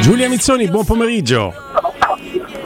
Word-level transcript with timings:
Giulia 0.00 0.28
Mizzoni, 0.28 0.68
buon 0.68 0.84
pomeriggio. 0.84 1.52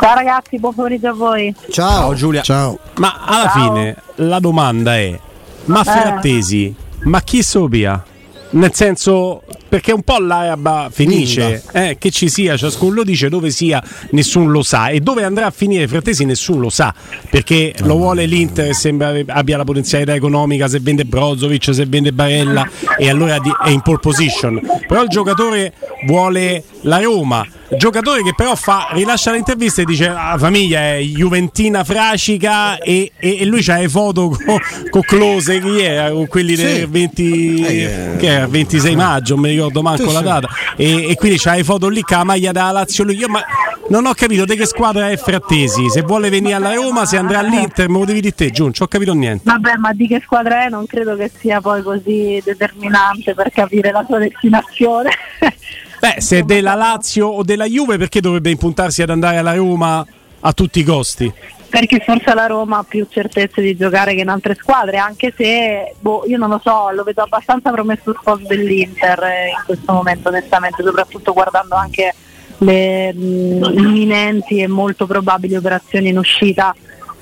Ciao 0.00 0.15
ragazzi, 0.15 0.58
buon 0.58 0.75
pomeriggio 0.75 1.08
a 1.08 1.12
voi. 1.12 1.54
Ciao 1.71 2.14
Giulia. 2.14 2.42
Ciao. 2.42 2.79
Ma 2.96 3.21
alla 3.25 3.50
Ciao. 3.50 3.75
fine 3.75 3.96
la 4.17 4.38
domanda 4.38 4.96
è: 4.96 5.18
ma 5.67 5.81
Eh. 5.81 5.84
Frattesi, 5.84 6.75
ma 7.05 7.20
chi 7.23 7.42
sopia? 7.42 8.02
Nel 8.50 8.73
senso, 8.73 9.43
perché 9.75 9.91
un 9.91 10.02
po' 10.02 10.18
l'araba 10.21 10.89
finisce, 10.93 11.64
eh, 11.73 11.96
che 11.98 12.12
ci 12.12 12.29
sia, 12.29 12.57
ciascuno 12.57 12.95
lo 12.95 13.03
dice, 13.03 13.29
dove 13.29 13.51
sia 13.51 13.83
nessuno 14.11 14.48
lo 14.48 14.62
sa. 14.62 14.87
E 14.87 15.01
dove 15.01 15.25
andrà 15.25 15.47
a 15.47 15.51
finire 15.51 15.89
Frattesi 15.89 16.25
nessuno 16.25 16.61
lo 16.61 16.71
sa, 16.71 16.95
perché 17.29 17.75
lo 17.80 17.97
vuole 17.97 18.25
l'Inter 18.25 18.69
e 18.69 18.73
sembra 18.73 19.12
abbia 19.27 19.57
la 19.57 19.65
potenzialità 19.65 20.15
economica 20.15 20.69
se 20.69 20.79
vende 20.79 21.05
Brozovic, 21.05 21.75
se 21.75 21.87
vende 21.87 22.12
Barella 22.12 22.69
e 22.97 23.09
allora 23.11 23.41
è 23.65 23.71
in 23.71 23.80
pole 23.80 23.98
position, 23.98 24.61
però 24.87 25.02
il 25.02 25.09
giocatore 25.09 25.73
vuole 26.06 26.62
la 26.83 27.01
Roma, 27.01 27.45
giocatore 27.77 28.23
che 28.23 28.33
però 28.37 28.55
fa, 28.55 28.91
rilascia 28.93 29.33
l'intervista 29.33 29.83
e 29.83 29.84
dice 29.87 30.06
"Ah, 30.06 30.33
la 30.33 30.38
famiglia 30.38 30.80
è 30.95 30.98
Juventina 31.01 31.83
Fracica 31.83 32.79
e, 32.79 33.11
e- 33.19 33.38
e 33.41 33.45
lui 33.47 33.62
c'ha 33.62 33.79
le 33.79 33.88
foto 33.88 34.29
con, 34.45 34.59
con 34.91 35.01
Close 35.01 35.61
chi 35.61 35.80
era? 35.80 36.11
Con 36.11 36.29
quelli 36.29 36.55
del 36.55 36.87
20 36.88 37.62
Eh, 37.65 38.16
che 38.19 38.27
era 38.27 38.47
26 38.47 38.95
maggio 38.95 39.37
mi 39.38 39.48
ricordo 39.48 39.62
manco 39.70 40.09
Sì, 40.09 40.12
la 40.12 40.20
data. 40.20 40.48
E, 40.77 41.10
e 41.10 41.14
quindi 41.16 41.38
c'ha 41.38 41.54
le 41.54 41.64
foto 41.64 41.88
lì 41.88 42.02
con 42.02 42.18
la 42.18 42.24
maglia 42.24 42.52
della 42.52 42.70
Lazio 42.70 43.04
lui. 43.04 43.16
Io 43.16 43.28
ma 43.28 43.42
non 43.88 44.06
ho 44.06 44.14
capito 44.14 44.45
di 44.45 44.56
che 44.56 44.66
squadra 44.66 45.10
è 45.10 45.16
Frattesi. 45.16 45.90
Se 45.90 46.02
vuole 46.02 46.30
venire 46.30 46.54
alla 46.54 46.74
Roma 46.74 47.04
se 47.04 47.16
andrà 47.16 47.40
all'Inter 47.40 47.88
me 47.88 47.98
lo 47.98 48.04
devi 48.04 48.20
dire 48.20 48.34
te 48.34 48.50
Giù 48.50 48.64
non 48.64 48.73
ho 48.78 48.87
capito 48.87 49.14
niente. 49.14 49.42
Vabbè, 49.45 49.77
ma 49.77 49.92
di 49.92 50.06
che 50.06 50.20
squadra 50.24 50.64
è? 50.64 50.68
Non 50.68 50.87
credo 50.87 51.16
che 51.16 51.30
sia 51.38 51.60
poi 51.60 51.82
così 51.82 52.40
determinante 52.45 53.34
per 53.34 53.50
capire 53.50 53.90
la 53.90 54.04
sua 54.06 54.18
destinazione. 54.18 55.10
beh 56.01 56.16
se 56.18 56.38
è 56.38 56.42
della 56.42 56.74
Lazio 56.74 57.28
o 57.28 57.42
della 57.42 57.66
Juve 57.66 57.98
perché 57.98 58.20
dovrebbe 58.20 58.51
impuntarsi 58.51 59.02
ad 59.02 59.10
andare 59.10 59.38
alla 59.38 59.54
Roma 59.54 60.04
a 60.40 60.52
tutti 60.52 60.80
i 60.80 60.82
costi 60.82 61.32
Perché 61.75 61.99
forse 61.99 62.33
la 62.35 62.47
Roma 62.47 62.79
ha 62.79 62.85
più 62.85 63.05
certezze 63.11 63.61
di 63.61 63.75
giocare 63.75 64.14
che 64.14 64.20
in 64.20 64.28
altre 64.28 64.55
squadre, 64.55 64.98
anche 64.98 65.34
se 65.36 65.97
boh, 65.98 66.22
io 66.25 66.39
non 66.39 66.48
lo 66.48 66.61
so, 66.62 66.91
lo 66.92 67.03
vedo 67.03 67.22
abbastanza 67.22 67.72
promesso 67.72 68.11
il 68.11 68.19
post 68.22 68.47
dell'Inter 68.47 69.20
eh, 69.25 69.48
in 69.48 69.62
questo 69.67 69.92
momento, 69.92 70.28
onestamente, 70.28 70.84
soprattutto 70.84 71.33
guardando 71.33 71.75
anche 71.75 72.14
le 72.58 73.12
mh, 73.12 73.72
imminenti 73.77 74.61
e 74.61 74.69
molto 74.69 75.08
probabili 75.08 75.56
operazioni 75.56 76.11
in 76.11 76.19
uscita 76.19 76.72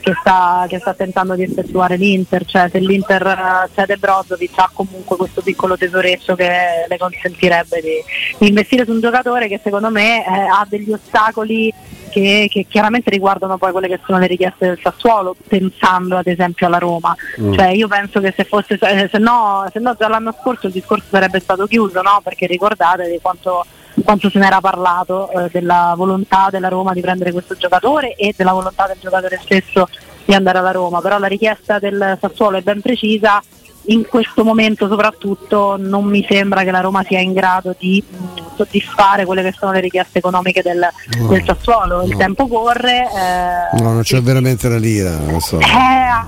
che 0.02 0.14
sta, 0.18 0.66
che 0.68 0.78
sta 0.80 0.92
tentando 0.92 1.34
di 1.34 1.44
effettuare 1.44 1.96
l'Inter, 1.96 2.44
cioè 2.44 2.68
se 2.70 2.78
l'Inter 2.80 3.68
cede 3.74 3.96
Brozovic 3.96 4.58
ha 4.58 4.70
comunque 4.72 5.16
questo 5.16 5.40
piccolo 5.40 5.76
tesoreccio 5.76 6.34
che 6.34 6.50
le 6.88 6.98
consentirebbe 6.98 7.80
di, 7.80 8.02
di 8.38 8.48
investire 8.48 8.84
su 8.84 8.90
un 8.90 9.00
giocatore 9.00 9.48
che 9.48 9.60
secondo 9.62 9.90
me 9.90 10.24
eh, 10.26 10.30
ha 10.30 10.66
degli 10.68 10.92
ostacoli 10.92 11.72
che, 12.10 12.48
che 12.50 12.66
chiaramente 12.68 13.08
riguardano 13.08 13.56
poi 13.56 13.72
quelle 13.72 13.88
che 13.88 14.00
sono 14.04 14.18
le 14.18 14.26
richieste 14.26 14.66
del 14.66 14.78
Sassuolo, 14.82 15.34
pensando 15.48 16.18
ad 16.18 16.26
esempio 16.26 16.66
alla 16.66 16.78
Roma. 16.78 17.16
Mm. 17.40 17.54
Cioè 17.54 17.68
io 17.68 17.88
penso 17.88 18.20
che 18.20 18.34
se 18.36 18.44
fosse 18.44 18.78
se 18.78 19.18
no, 19.18 19.64
se 19.72 19.78
no 19.78 19.94
già 19.98 20.08
l'anno 20.08 20.36
scorso 20.38 20.66
il 20.66 20.72
discorso 20.72 21.06
sarebbe 21.08 21.40
stato 21.40 21.66
chiuso, 21.66 22.02
no? 22.02 22.20
Perché 22.22 22.46
ricordate 22.46 23.08
di 23.08 23.18
quanto 23.22 23.64
quanto 24.02 24.28
se 24.30 24.38
n'era 24.38 24.60
parlato 24.60 25.30
eh, 25.30 25.48
della 25.50 25.94
volontà 25.96 26.48
della 26.50 26.68
Roma 26.68 26.92
di 26.92 27.00
prendere 27.00 27.32
questo 27.32 27.54
giocatore 27.54 28.14
e 28.14 28.34
della 28.36 28.52
volontà 28.52 28.86
del 28.86 28.96
giocatore 29.00 29.38
stesso 29.42 29.88
di 30.24 30.34
andare 30.34 30.58
alla 30.58 30.70
Roma, 30.70 31.00
però 31.00 31.18
la 31.18 31.26
richiesta 31.26 31.78
del 31.78 32.16
Sassuolo 32.20 32.56
è 32.58 32.62
ben 32.62 32.80
precisa, 32.80 33.42
in 33.86 34.06
questo 34.06 34.44
momento 34.44 34.86
soprattutto 34.86 35.74
non 35.76 36.04
mi 36.04 36.24
sembra 36.28 36.62
che 36.62 36.70
la 36.70 36.78
Roma 36.78 37.02
sia 37.02 37.18
in 37.18 37.32
grado 37.32 37.74
di 37.76 38.00
mh, 38.08 38.54
soddisfare 38.54 39.24
quelle 39.24 39.42
che 39.42 39.50
sono 39.58 39.72
le 39.72 39.80
richieste 39.80 40.18
economiche 40.18 40.62
del, 40.62 40.86
No. 41.18 41.26
del 41.26 41.42
Sassuolo, 41.44 42.02
il 42.02 42.10
No. 42.10 42.16
tempo 42.16 42.46
corre. 42.46 43.08
eh, 43.10 43.80
No, 43.82 43.92
non 43.92 44.02
c'è 44.02 44.20
veramente 44.22 44.68
la 44.68 44.78
lira. 44.78 45.10
Non 45.16 45.40
so. 45.40 45.58
eh, 45.58 45.64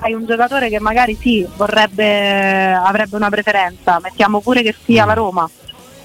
hai 0.00 0.12
un 0.14 0.26
giocatore 0.26 0.68
che 0.68 0.80
magari 0.80 1.16
sì, 1.20 1.46
vorrebbe, 1.56 2.72
avrebbe 2.72 3.14
una 3.14 3.28
preferenza, 3.30 4.00
mettiamo 4.02 4.40
pure 4.40 4.62
che 4.62 4.74
sia 4.84 5.04
la 5.04 5.12
Roma 5.14 5.48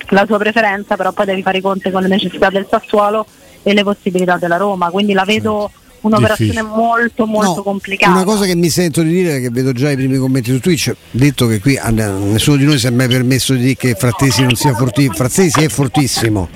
la 0.09 0.25
sua 0.25 0.37
preferenza, 0.37 0.95
però 0.95 1.11
poi 1.11 1.25
devi 1.25 1.41
fare 1.41 1.59
i 1.59 1.61
conti 1.61 1.91
con 1.91 2.01
le 2.01 2.07
necessità 2.07 2.49
del 2.49 2.67
Sassuolo 2.69 3.25
e 3.63 3.73
le 3.73 3.83
possibilità 3.83 4.37
della 4.37 4.57
Roma, 4.57 4.89
quindi 4.89 5.13
la 5.13 5.23
vedo 5.25 5.71
un'operazione 6.01 6.51
Difficile. 6.51 6.75
molto 6.75 7.25
molto 7.25 7.55
No, 7.55 7.63
complicata. 7.63 8.11
Una 8.13 8.23
cosa 8.23 8.45
che 8.45 8.55
mi 8.55 8.69
sento 8.69 9.01
di 9.01 9.09
dire, 9.09 9.41
che 9.41 9.49
vedo 9.49 9.73
già 9.73 9.91
i 9.91 9.95
primi 9.95 10.17
commenti 10.17 10.51
su 10.51 10.59
Twitch, 10.59 10.93
detto 11.11 11.45
che 11.47 11.59
qui 11.59 11.77
nessuno 11.83 12.55
di 12.55 12.63
noi 12.63 12.79
si 12.79 12.87
è 12.87 12.89
mai 12.89 13.07
permesso 13.09 13.53
di 13.53 13.59
dire 13.59 13.75
che 13.75 13.95
Frattesi 13.95 14.41
non 14.43 14.55
sia 14.55 14.73
fortissimo, 14.73 15.13
Frattesi 15.15 15.61
è 15.61 15.67
fortissimo. 15.67 16.49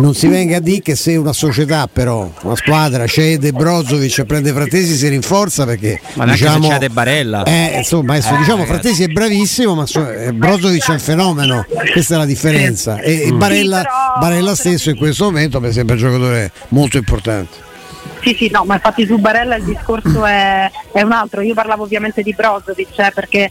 Non 0.00 0.14
si 0.14 0.28
venga 0.28 0.58
a 0.58 0.60
dire 0.60 0.80
che 0.80 0.94
se 0.94 1.16
una 1.16 1.32
società 1.32 1.88
però, 1.92 2.30
una 2.42 2.54
squadra 2.54 3.06
cede 3.06 3.50
Brozovic 3.50 4.18
e 4.18 4.24
prende 4.26 4.52
Frattesi 4.52 4.94
si 4.94 5.08
rinforza 5.08 5.64
perché 5.64 6.00
Ma 6.14 6.24
neanche 6.24 6.44
diciamo, 6.44 6.62
se 6.66 6.72
cede 6.72 6.88
Barella. 6.90 7.42
Eh, 7.42 7.72
insomma, 7.78 8.12
adesso 8.12 8.34
Eh, 8.34 8.38
diciamo 8.38 8.62
ragazzi. 8.62 8.72
Frattesi 8.80 9.02
è 9.02 9.08
bravissimo, 9.08 9.74
ma 9.74 9.86
so- 9.86 10.08
eh, 10.08 10.32
Brozovic 10.32 10.88
è 10.88 10.92
un 10.92 11.00
fenomeno, 11.00 11.66
questa 11.92 12.14
è 12.14 12.18
la 12.18 12.26
differenza. 12.26 13.00
E, 13.00 13.22
e 13.22 13.32
Mm. 13.32 13.38
Barella, 13.38 13.76
Sì, 13.78 13.82
però- 13.82 14.18
Barella 14.20 14.54
stesso 14.54 14.90
in 14.90 14.96
questo 14.96 15.24
momento 15.24 15.60
mi 15.60 15.72
sembra 15.72 15.94
un 15.96 16.00
giocatore 16.00 16.52
molto 16.68 16.96
importante. 16.96 17.56
Sì, 18.22 18.34
sì, 18.38 18.50
no, 18.52 18.64
ma 18.64 18.74
infatti 18.74 19.04
su 19.04 19.18
Barella 19.18 19.56
il 19.56 19.64
discorso 19.64 20.24
è, 20.24 20.70
è 20.92 21.02
un 21.02 21.12
altro. 21.12 21.40
Io 21.40 21.54
parlavo 21.54 21.82
ovviamente 21.82 22.22
di 22.22 22.34
Brozovic, 22.34 22.96
eh, 22.98 23.10
perché 23.12 23.50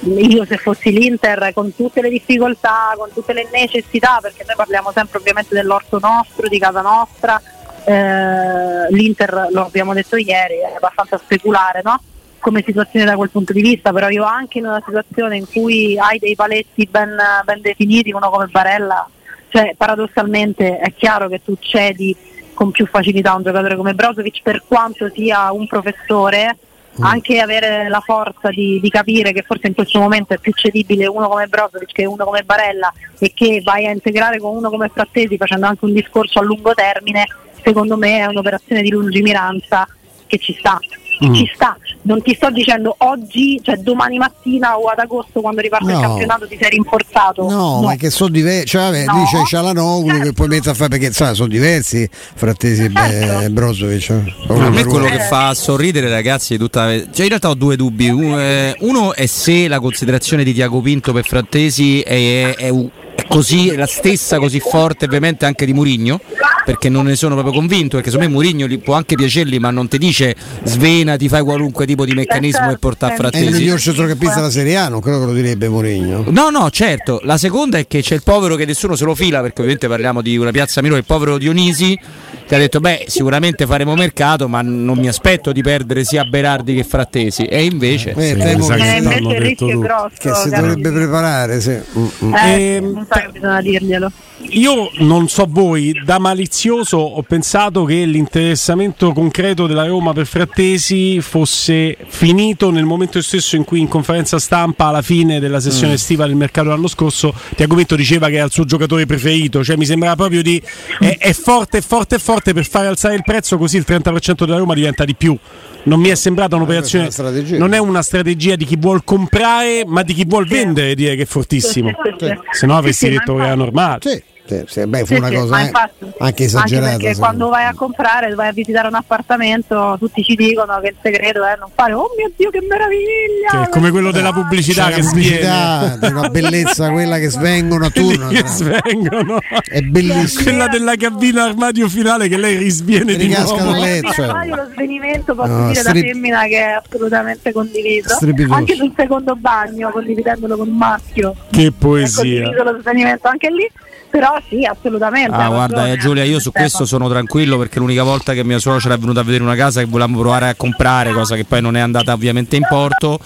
io 0.00 0.44
se 0.44 0.56
fossi 0.58 0.90
l'Inter 0.90 1.52
con 1.54 1.74
tutte 1.74 2.02
le 2.02 2.10
difficoltà, 2.10 2.94
con 2.96 3.10
tutte 3.12 3.32
le 3.32 3.48
necessità, 3.50 4.18
perché 4.20 4.44
noi 4.46 4.56
parliamo 4.56 4.92
sempre 4.92 5.18
ovviamente 5.18 5.54
dell'orto 5.54 5.98
nostro, 5.98 6.48
di 6.48 6.58
casa 6.58 6.82
nostra, 6.82 7.40
eh, 7.84 8.92
l'Inter 8.92 9.48
lo 9.50 9.66
abbiamo 9.66 9.94
detto 9.94 10.16
ieri, 10.16 10.56
è 10.56 10.74
abbastanza 10.76 11.18
speculare, 11.18 11.80
no? 11.82 12.00
come 12.38 12.62
situazione 12.64 13.04
da 13.04 13.16
quel 13.16 13.30
punto 13.30 13.52
di 13.52 13.60
vista, 13.60 13.92
però 13.92 14.08
io 14.08 14.22
anche 14.22 14.58
in 14.58 14.66
una 14.66 14.82
situazione 14.84 15.36
in 15.36 15.46
cui 15.50 15.98
hai 15.98 16.18
dei 16.18 16.36
paletti 16.36 16.86
ben, 16.86 17.16
ben 17.44 17.60
definiti, 17.60 18.12
uno 18.12 18.30
come 18.30 18.46
Barella, 18.46 19.08
cioè 19.48 19.74
paradossalmente 19.76 20.78
è 20.78 20.92
chiaro 20.94 21.28
che 21.28 21.42
tu 21.44 21.56
cedi 21.58 22.14
con 22.54 22.70
più 22.70 22.86
facilità 22.86 23.32
a 23.32 23.36
un 23.36 23.42
giocatore 23.42 23.74
come 23.74 23.94
Brozovic 23.94 24.42
per 24.42 24.62
quanto 24.66 25.10
sia 25.12 25.50
un 25.50 25.66
professore, 25.66 26.56
anche 27.00 27.40
avere 27.40 27.88
la 27.88 28.00
forza 28.00 28.48
di, 28.50 28.80
di 28.80 28.88
capire 28.88 29.32
che 29.32 29.42
forse 29.42 29.66
in 29.66 29.74
questo 29.74 29.98
momento 29.98 30.34
è 30.34 30.38
più 30.38 30.52
cedibile 30.52 31.06
uno 31.06 31.28
come 31.28 31.46
Brozovic 31.46 31.92
che 31.92 32.06
uno 32.06 32.24
come 32.24 32.42
Barella 32.42 32.92
e 33.18 33.32
che 33.34 33.60
vai 33.62 33.86
a 33.86 33.90
integrare 33.90 34.38
con 34.38 34.56
uno 34.56 34.70
come 34.70 34.88
Frattesi 34.88 35.36
facendo 35.36 35.66
anche 35.66 35.84
un 35.84 35.92
discorso 35.92 36.38
a 36.38 36.42
lungo 36.42 36.74
termine, 36.74 37.26
secondo 37.62 37.96
me 37.96 38.18
è 38.18 38.26
un'operazione 38.26 38.82
di 38.82 38.90
lungimiranza 38.90 39.86
che 40.26 40.38
ci 40.38 40.54
sta. 40.58 40.78
Mm. 41.24 41.32
Ci 41.34 41.50
sta, 41.54 41.76
non 42.02 42.20
ti 42.20 42.34
sto 42.34 42.50
dicendo 42.50 42.94
oggi, 42.98 43.58
cioè 43.64 43.76
domani 43.76 44.18
mattina 44.18 44.76
o 44.78 44.86
ad 44.88 44.98
agosto 44.98 45.40
quando 45.40 45.62
riparte 45.62 45.86
No. 45.92 45.98
il 45.98 46.00
campionato 46.04 46.46
ti 46.46 46.58
sei 46.60 46.70
rinforzato. 46.70 47.48
No, 47.48 47.80
ma 47.80 47.94
che 47.96 48.10
sono 48.10 48.28
diversi, 48.30 48.66
cioè 48.66 48.82
vabbè, 48.82 49.04
No. 49.06 49.12
lì 49.14 49.24
c'è 49.24 49.42
Cialanoglu 49.46 50.20
che 50.20 50.32
poi 50.34 50.48
mette 50.48 50.70
a 50.70 50.74
fare 50.74 50.90
perché 50.90 51.12
sai, 51.12 51.34
sono 51.34 51.48
diversi 51.48 52.08
Frattesi 52.10 52.84
e 52.84 52.90
Certo. 52.94 53.40
e 53.40 53.50
Brozovic. 53.50 54.10
eh. 54.10 54.34
A 54.48 54.68
me 54.70 54.84
quello 54.84 55.06
Eh. 55.06 55.10
che 55.12 55.20
fa 55.20 55.54
sorridere 55.54 56.10
ragazzi 56.10 56.54
è 56.54 56.58
tutta... 56.58 56.86
Cioè 56.88 57.22
in 57.22 57.28
realtà 57.28 57.48
ho 57.48 57.54
due 57.54 57.76
dubbi. 57.76 58.08
Uno 58.10 58.38
è, 58.38 58.74
uno 58.80 59.14
è 59.14 59.24
se 59.26 59.68
la 59.68 59.80
considerazione 59.80 60.44
di 60.44 60.52
Tiago 60.52 60.80
Pinto 60.82 61.12
per 61.12 61.24
Frattesi 61.24 62.00
è, 62.00 62.54
è 62.56 62.74
è 63.16 63.24
così, 63.28 63.70
è 63.70 63.76
la 63.76 63.86
stessa 63.86 64.38
così 64.38 64.60
forte 64.60 65.06
ovviamente 65.06 65.46
anche 65.46 65.64
di 65.64 65.72
Murigno 65.72 66.20
perché 66.66 66.88
non 66.88 67.04
ne 67.06 67.14
sono 67.14 67.34
proprio 67.34 67.54
convinto 67.54 67.94
perché 67.96 68.10
secondo 68.10 68.28
me 68.28 68.34
Murigno 68.36 68.66
li- 68.66 68.78
può 68.78 68.94
anche 68.94 69.14
piacerli 69.14 69.60
ma 69.60 69.70
non 69.70 69.86
ti 69.86 69.98
dice 69.98 70.34
svena 70.64 71.16
ti 71.16 71.28
fai 71.28 71.42
qualunque 71.42 71.86
tipo 71.86 72.04
di 72.04 72.12
meccanismo 72.12 72.72
e 72.72 72.78
porta 72.78 73.06
a 73.06 73.10
È 73.10 73.12
il 73.12 73.18
Frattesi 73.18 73.52
miglior 73.52 73.78
centrocampista 73.78 74.34
della 74.34 74.50
Serie 74.50 74.76
A, 74.76 74.88
non 74.88 75.00
credo 75.00 75.20
che 75.20 75.26
lo 75.26 75.32
direbbe 75.32 75.68
Mourinho. 75.68 76.24
No, 76.30 76.50
no, 76.50 76.68
certo. 76.70 77.20
La 77.22 77.36
seconda 77.38 77.78
è 77.78 77.86
che 77.86 78.02
c'è 78.02 78.14
il 78.16 78.22
povero 78.24 78.56
che 78.56 78.64
nessuno 78.64 78.96
se 78.96 79.04
lo 79.04 79.14
fila, 79.14 79.40
perché 79.40 79.60
ovviamente 79.60 79.86
parliamo 79.86 80.20
di 80.22 80.36
una 80.36 80.50
piazza 80.50 80.82
minore, 80.82 81.00
il 81.00 81.06
povero 81.06 81.38
Dionisi, 81.38 81.96
che 82.46 82.54
ha 82.54 82.58
detto, 82.58 82.80
beh, 82.80 83.04
sicuramente 83.06 83.64
faremo 83.66 83.94
mercato, 83.94 84.48
ma 84.48 84.60
non 84.62 84.98
mi 84.98 85.06
aspetto 85.08 85.52
di 85.52 85.62
perdere 85.62 86.04
sia 86.04 86.24
Berardi 86.24 86.74
che 86.74 86.82
Frattesi. 86.84 87.44
E 87.44 87.64
invece... 87.64 88.10
Eh, 88.16 88.36
temo 88.36 88.66
che- 88.66 88.74
Eh, 88.74 88.96
invece 88.98 89.18
il 89.18 89.40
rischio 89.40 89.78
grosso. 89.78 90.08
che 90.18 90.34
si 90.34 90.48
dovrebbe 90.50 90.90
preparare, 90.90 91.60
sì. 91.60 91.78
Mm. 91.98 92.34
Eh, 92.34 92.80
non 92.82 93.06
so 93.10 93.18
che 93.20 93.28
bisogna 93.32 93.60
dirglielo. 93.60 94.10
Io 94.50 94.90
non 94.98 95.28
so 95.28 95.46
voi, 95.48 95.92
da 96.04 96.18
malizioso 96.56 96.96
ho 96.96 97.22
pensato 97.22 97.84
che 97.84 98.04
l'interessamento 98.06 99.12
concreto 99.12 99.66
della 99.66 99.86
Roma 99.86 100.14
per 100.14 100.26
Frattesi 100.26 101.20
fosse 101.20 101.96
finito 102.06 102.70
nel 102.70 102.84
momento 102.84 103.20
stesso 103.20 103.56
in 103.56 103.64
cui 103.64 103.80
in 103.80 103.88
conferenza 103.88 104.38
stampa 104.38 104.86
alla 104.86 105.02
fine 105.02 105.38
della 105.38 105.60
sessione 105.60 105.92
Mm. 105.92 105.94
estiva 105.96 106.26
del 106.26 106.34
mercato 106.34 106.68
l'anno 106.68 106.88
scorso 106.88 107.34
Tiago 107.54 107.74
Pinto 107.74 107.94
diceva 107.94 108.28
che 108.28 108.36
era 108.36 108.46
il 108.46 108.50
suo 108.52 108.64
giocatore 108.64 109.04
preferito, 109.04 109.62
cioè 109.62 109.76
mi 109.76 109.84
sembrava 109.84 110.16
proprio 110.16 110.42
di 110.42 110.60
è, 110.98 111.18
è 111.18 111.32
forte, 111.34 111.78
è 111.78 111.80
forte, 111.82 112.16
è 112.16 112.18
forte 112.18 112.54
per 112.54 112.66
fare 112.66 112.86
alzare 112.86 113.14
il 113.14 113.22
prezzo 113.22 113.58
così 113.58 113.76
il 113.76 113.84
30% 113.86 114.44
della 114.46 114.56
Roma 114.56 114.72
diventa 114.72 115.04
di 115.04 115.14
più. 115.14 115.36
Non 115.84 116.00
mi 116.00 116.08
è 116.08 116.14
sembrata 116.14 116.56
un'operazione, 116.56 117.04
è 117.04 117.06
una 117.06 117.12
strategia. 117.14 117.58
non 117.58 117.74
è 117.74 117.78
una 117.78 118.02
strategia 118.02 118.56
di 118.56 118.64
chi 118.64 118.76
vuol 118.76 119.04
comprare, 119.04 119.84
ma 119.86 120.02
di 120.02 120.14
chi 120.14 120.24
vuol 120.24 120.46
vendere, 120.46 120.94
dire 120.94 121.14
che 121.16 121.22
è 121.22 121.26
fortissimo. 121.26 121.90
Sì. 122.18 122.34
Se 122.50 122.66
no 122.66 122.76
avresti 122.76 123.10
detto 123.10 123.34
che 123.36 123.42
era 123.42 123.54
normale. 123.54 123.98
Sì. 124.00 124.22
Sì, 124.46 124.62
sì, 124.66 124.86
beh, 124.86 124.98
fu 125.00 125.06
Sì, 125.06 125.14
una 125.14 125.28
sì, 125.28 125.34
cosa 125.34 125.50
ma 125.50 125.60
eh, 125.60 125.64
infatti- 125.64 126.12
anche 126.18 126.44
esagerata. 126.44 126.90
perché 126.96 127.14
secondo 127.14 127.20
quando 127.20 127.44
me. 127.46 127.50
vai 127.50 127.64
a 127.64 127.74
comprare, 127.74 128.34
vai 128.34 128.48
a 128.48 128.52
visitare 128.52 128.86
un 128.88 128.94
appartamento, 128.94 129.96
tutti 129.98 130.22
ci 130.22 130.34
dicono 130.36 130.78
che 130.80 130.88
il 130.88 130.96
segreto 131.02 131.44
è 131.44 131.56
non 131.58 131.68
fare 131.74 131.92
oh 131.94 132.06
mio 132.16 132.30
Dio 132.36 132.50
che 132.50 132.60
meraviglia! 132.62 133.50
Che 133.50 133.62
è 133.62 133.68
come 133.70 133.90
quello 133.90 134.10
della 134.12 134.32
pubblicità 134.32 134.88
C'è 134.88 134.94
che 134.94 135.00
pubblicità 135.02 135.96
di 136.00 136.06
una 136.06 136.28
bellezza 136.28 136.90
quella 136.90 137.18
che 137.18 137.28
svengono 137.28 137.86
a 137.86 137.90
turno. 137.90 138.28
che 138.28 138.40
no? 138.42 138.46
svengono. 138.46 139.38
È 139.68 139.80
bellissimo. 139.80 140.42
Quella 140.44 140.68
della 140.68 140.94
cabina 140.96 141.44
armadio 141.44 141.88
finale 141.88 142.28
che 142.28 142.36
lei 142.36 142.56
risviene 142.56 143.16
di 143.16 143.24
Ricasca 143.26 143.62
nuovo. 143.64 143.84
cioè. 143.84 144.00
Lo 144.46 144.68
svenimento 144.72 145.34
posso 145.34 145.50
No, 145.52 145.66
dire 145.68 145.80
strip- 145.80 146.04
da 146.06 146.12
femmina 146.12 146.42
che 146.44 146.58
è 146.58 146.80
assolutamente 146.84 147.52
condiviso 147.52 148.16
anche 148.50 148.74
sul 148.74 148.92
secondo 148.96 149.34
bagno 149.36 149.90
condividendolo 149.90 150.56
con 150.56 150.68
un 150.68 150.76
maschio 150.76 151.34
Che 151.50 151.66
è 151.66 151.70
poesia. 151.76 152.42
condiviso 152.44 152.62
lo 152.62 152.78
svenimento 152.80 153.28
anche 153.28 153.48
lì 153.50 153.68
però 154.10 154.35
sì 154.48 154.64
assolutamente 154.64 155.34
Ah, 155.36 155.48
guarda, 155.48 155.88
eh, 155.88 155.96
Giulia, 155.96 156.24
io 156.24 156.38
su 156.38 156.52
questo 156.52 156.84
sono 156.84 157.08
tranquillo 157.08 157.58
perché 157.58 157.78
l'unica 157.78 158.02
volta 158.02 158.32
che 158.32 158.44
mia 158.44 158.58
suocera 158.58 158.94
è 158.94 158.98
venuta 158.98 159.20
a 159.20 159.22
vedere 159.22 159.42
una 159.42 159.54
casa 159.54 159.80
che 159.80 159.86
volevamo 159.86 160.20
provare 160.20 160.48
a 160.48 160.54
comprare, 160.54 161.12
cosa 161.12 161.36
che 161.36 161.44
poi 161.44 161.60
non 161.60 161.76
è 161.76 161.80
andata 161.80 162.12
ovviamente 162.12 162.56
in 162.56 162.66
porto, 162.68 163.18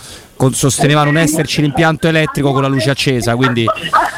sosteneva 0.52 1.04
non 1.04 1.18
esserci 1.18 1.60
l'impianto 1.60 2.08
elettrico 2.08 2.52
con 2.52 2.62
la 2.62 2.68
luce 2.68 2.90
accesa, 2.90 3.36
quindi 3.36 3.66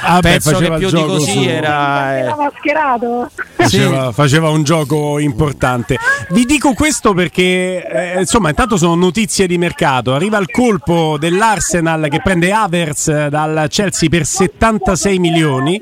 Ah, 0.04 0.20
beh, 0.20 0.30
penso 0.30 0.50
che 0.50 0.54
faceva 0.56 0.76
più 0.78 0.90
di 0.90 1.04
così 1.04 1.30
suo. 1.30 1.42
era... 1.42 2.18
era 2.18 2.32
eh, 2.32 2.36
mascherato 2.36 3.30
Faceva, 3.54 4.10
faceva 4.10 4.48
un 4.48 4.64
gioco 4.64 5.20
importante. 5.20 5.96
Vi 6.30 6.44
dico 6.44 6.72
questo 6.72 7.14
perché, 7.14 7.86
eh, 7.86 8.18
insomma, 8.18 8.48
intanto 8.48 8.76
sono 8.76 8.96
notizie 8.96 9.46
di 9.46 9.56
mercato. 9.58 10.14
Arriva 10.14 10.38
il 10.38 10.50
colpo 10.50 11.16
dell'Arsenal 11.18 12.08
che 12.10 12.20
prende 12.20 12.50
Havertz 12.50 13.28
dal 13.28 13.66
Chelsea 13.68 14.08
per 14.08 14.26
76 14.26 15.18
milioni 15.20 15.80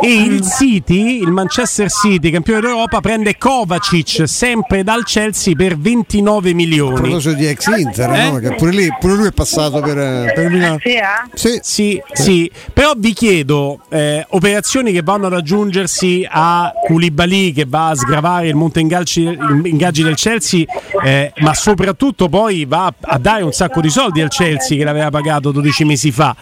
e 0.00 0.14
il 0.22 0.42
City, 0.42 1.20
il 1.22 1.30
Manchester 1.30 1.90
City, 1.90 2.30
campione 2.30 2.60
d'Europa, 2.60 3.00
prende 3.00 3.36
Kovacic 3.36 4.22
sempre 4.28 4.82
dal 4.84 5.04
Chelsea 5.04 5.54
per 5.54 5.76
29 5.78 6.50
A 6.50 6.54
milioni. 6.54 6.94
proposito 6.94 7.34
di 7.34 7.46
ex 7.46 7.66
Inter, 7.76 8.10
Eh? 8.10 8.30
no? 8.30 8.38
Che 8.38 8.54
pure, 8.54 8.70
lì, 8.72 8.88
pure 9.00 9.14
lui 9.14 9.26
è 9.28 9.32
passato 9.32 9.80
per, 9.80 9.98
eh, 9.98 10.32
per 10.34 10.44
il 10.44 10.50
Milan. 10.50 10.78
sì, 10.80 10.88
eh? 10.94 11.02
Sì, 11.34 11.58
Sì, 11.62 12.02
sì, 12.12 12.50
però 12.72 12.92
vi 12.96 13.12
chiedo 13.12 13.80
eh, 13.88 14.24
operazioni 14.30 14.92
che 14.92 15.02
vanno 15.02 15.26
ad 15.26 15.32
aggiungersi 15.34 16.26
a 16.28 16.72
Koulibaly 16.86 17.52
che 17.52 17.64
va 17.66 17.88
a 17.88 17.94
sgravare 17.94 18.48
il 18.48 18.54
monte 18.54 18.80
ingaggi, 18.80 19.22
ingaggi 19.64 20.02
del 20.02 20.14
Chelsea, 20.16 20.64
eh, 21.04 21.32
ma 21.38 21.54
soprattutto 21.54 22.28
poi 22.28 22.64
va 22.64 22.92
a 23.00 23.18
dare 23.18 23.42
un 23.42 23.52
sacco 23.52 23.80
di 23.80 23.88
soldi 23.90 24.20
al 24.20 24.28
Chelsea 24.28 24.76
che 24.76 24.84
l'aveva 24.84 25.10
pagato 25.10 25.50
12 25.52 25.84
mesi 25.84 26.10
fa. 26.10 26.34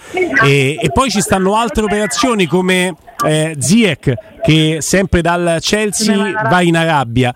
E, 0.44 0.78
e 0.80 0.90
poi 0.92 1.10
ci 1.10 1.20
stanno 1.20 1.56
altre 1.56 1.84
operazioni 1.84 2.46
come 2.46 2.94
eh, 3.24 3.54
Ziyech 3.58 4.12
che 4.42 4.78
sempre 4.80 5.20
dal 5.20 5.58
Chelsea 5.60 6.32
va 6.48 6.60
in 6.60 6.76
Arabia. 6.76 7.34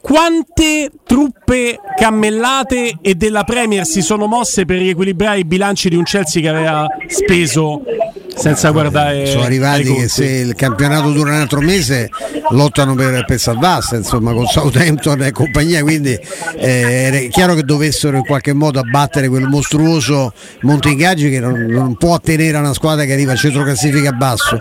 Quante 0.00 0.90
truppe 1.04 1.78
cammellate 1.96 2.98
e 3.02 3.14
della 3.14 3.44
Premier 3.44 3.84
si 3.84 4.00
sono 4.00 4.26
mosse 4.26 4.64
per 4.64 4.78
riequilibrare 4.78 5.40
i 5.40 5.44
bilanci 5.44 5.88
di 5.88 5.96
un 5.96 6.04
Chelsea 6.04 6.40
che 6.40 6.48
aveva 6.48 6.86
speso 7.08 7.82
senza 8.38 8.70
guardare 8.70 9.26
sono 9.26 9.42
arrivati 9.42 9.92
che 9.92 10.08
se 10.08 10.24
il 10.24 10.54
campionato 10.54 11.10
dura 11.10 11.32
un 11.32 11.40
altro 11.40 11.60
mese 11.60 12.08
lottano 12.50 12.94
per, 12.94 13.24
per 13.24 13.38
salvarsi, 13.38 13.96
insomma, 13.96 14.32
con 14.32 14.46
Southampton 14.46 15.22
e 15.22 15.32
compagnia, 15.32 15.82
quindi 15.82 16.18
eh, 16.56 17.10
è 17.10 17.28
chiaro 17.30 17.54
che 17.54 17.62
dovessero 17.64 18.16
in 18.16 18.24
qualche 18.24 18.52
modo 18.52 18.78
abbattere 18.78 19.28
quel 19.28 19.48
mostruoso 19.48 20.32
monte 20.62 20.90
ingaggi 20.90 21.30
che 21.30 21.40
non, 21.40 21.66
non 21.66 21.96
può 21.96 22.18
tenere 22.20 22.56
una 22.56 22.72
squadra 22.72 23.04
che 23.04 23.12
arriva 23.12 23.32
al 23.32 23.38
centro 23.38 23.64
classifica 23.64 24.12
basso. 24.12 24.60